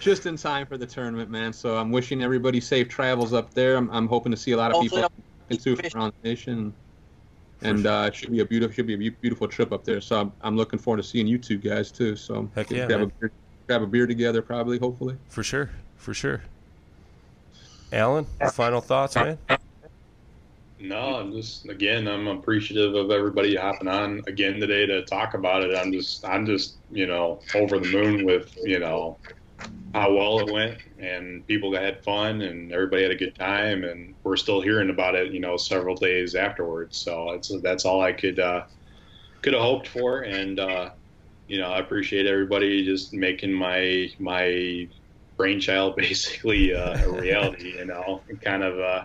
[0.00, 1.52] just in time for the tournament, man.
[1.52, 3.76] So I'm wishing everybody safe travels up there.
[3.76, 5.06] I'm, I'm hoping to see a lot of people
[5.48, 6.74] into around the nation
[7.62, 10.00] and uh, it should be a beautiful should be a beautiful trip up there.
[10.00, 12.16] So I'm, I'm looking forward to seeing you two guys too.
[12.16, 13.08] So Heck yeah, grab man.
[13.08, 13.32] a beer,
[13.66, 15.16] grab a beer together probably hopefully.
[15.28, 16.42] For sure, for sure.
[17.92, 19.38] Alan, final thoughts, man.
[20.78, 25.62] No, I'm just again, I'm appreciative of everybody hopping on again today to talk about
[25.62, 25.74] it.
[25.74, 29.18] I'm just, I'm just, you know, over the moon with, you know,
[29.96, 34.14] how well it went and people had fun and everybody had a good time and
[34.24, 36.98] we're still hearing about it you know several days afterwards.
[36.98, 38.64] So it's that's all i could uh
[39.40, 40.90] could have hoped for and uh
[41.48, 44.86] you know i appreciate everybody just making my my
[45.38, 48.20] brainchild basically uh, a reality you know?
[48.42, 49.04] Kind of uh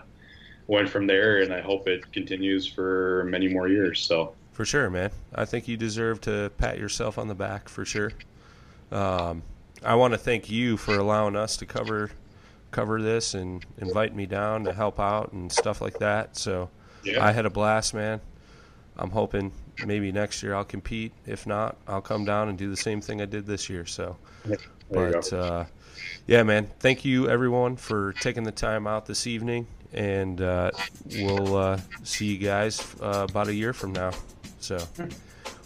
[0.66, 4.34] went from there and i hope it continues for many more years so.
[4.52, 5.10] For sure man.
[5.34, 8.12] I think you deserve to pat yourself on the back for sure.
[8.90, 9.42] Um
[9.84, 12.10] I want to thank you for allowing us to cover
[12.70, 16.36] cover this and invite me down to help out and stuff like that.
[16.36, 16.70] So
[17.04, 17.24] yeah.
[17.24, 18.20] I had a blast, man.
[18.96, 19.52] I'm hoping
[19.86, 21.12] maybe next year I'll compete.
[21.26, 23.84] If not, I'll come down and do the same thing I did this year.
[23.84, 24.16] So,
[24.90, 25.64] but uh,
[26.26, 30.70] yeah, man, thank you everyone for taking the time out this evening, and uh,
[31.16, 34.12] we'll uh, see you guys uh, about a year from now.
[34.60, 34.78] So.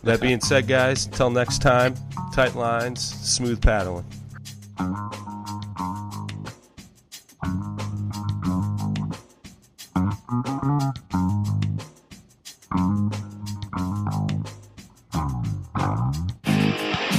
[0.03, 1.95] That being said, guys, until next time,
[2.33, 4.05] tight lines, smooth paddling.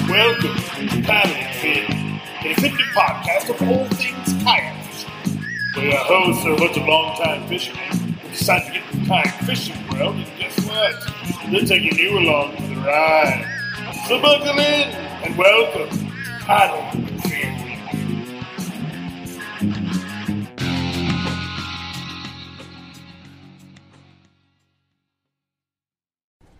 [0.07, 0.55] Welcome
[0.88, 5.05] to Paddle N Fin, a fitness podcast of all things kayaks.
[5.75, 9.75] We're hosts are a bunch of longtime fishermen who decided to get the kayak fishing
[9.89, 10.95] world, and guess what?
[11.51, 12.55] They're taking you along
[12.86, 13.45] ride.
[14.07, 14.89] So buckle in
[15.23, 16.11] and welcome,
[16.41, 17.07] Paddle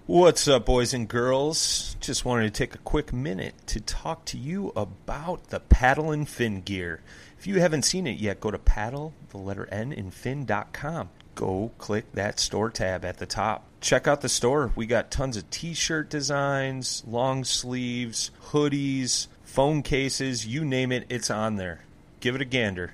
[0.07, 1.97] What's up, boys and girls?
[1.99, 6.29] Just wanted to take a quick minute to talk to you about the paddle and
[6.29, 7.01] fin gear.
[7.39, 11.09] If you haven't seen it yet, go to paddle, the letter N, and fin.com.
[11.33, 13.65] Go click that store tab at the top.
[13.81, 14.71] Check out the store.
[14.75, 21.07] We got tons of t shirt designs, long sleeves, hoodies, phone cases, you name it,
[21.09, 21.81] it's on there.
[22.19, 22.93] Give it a gander.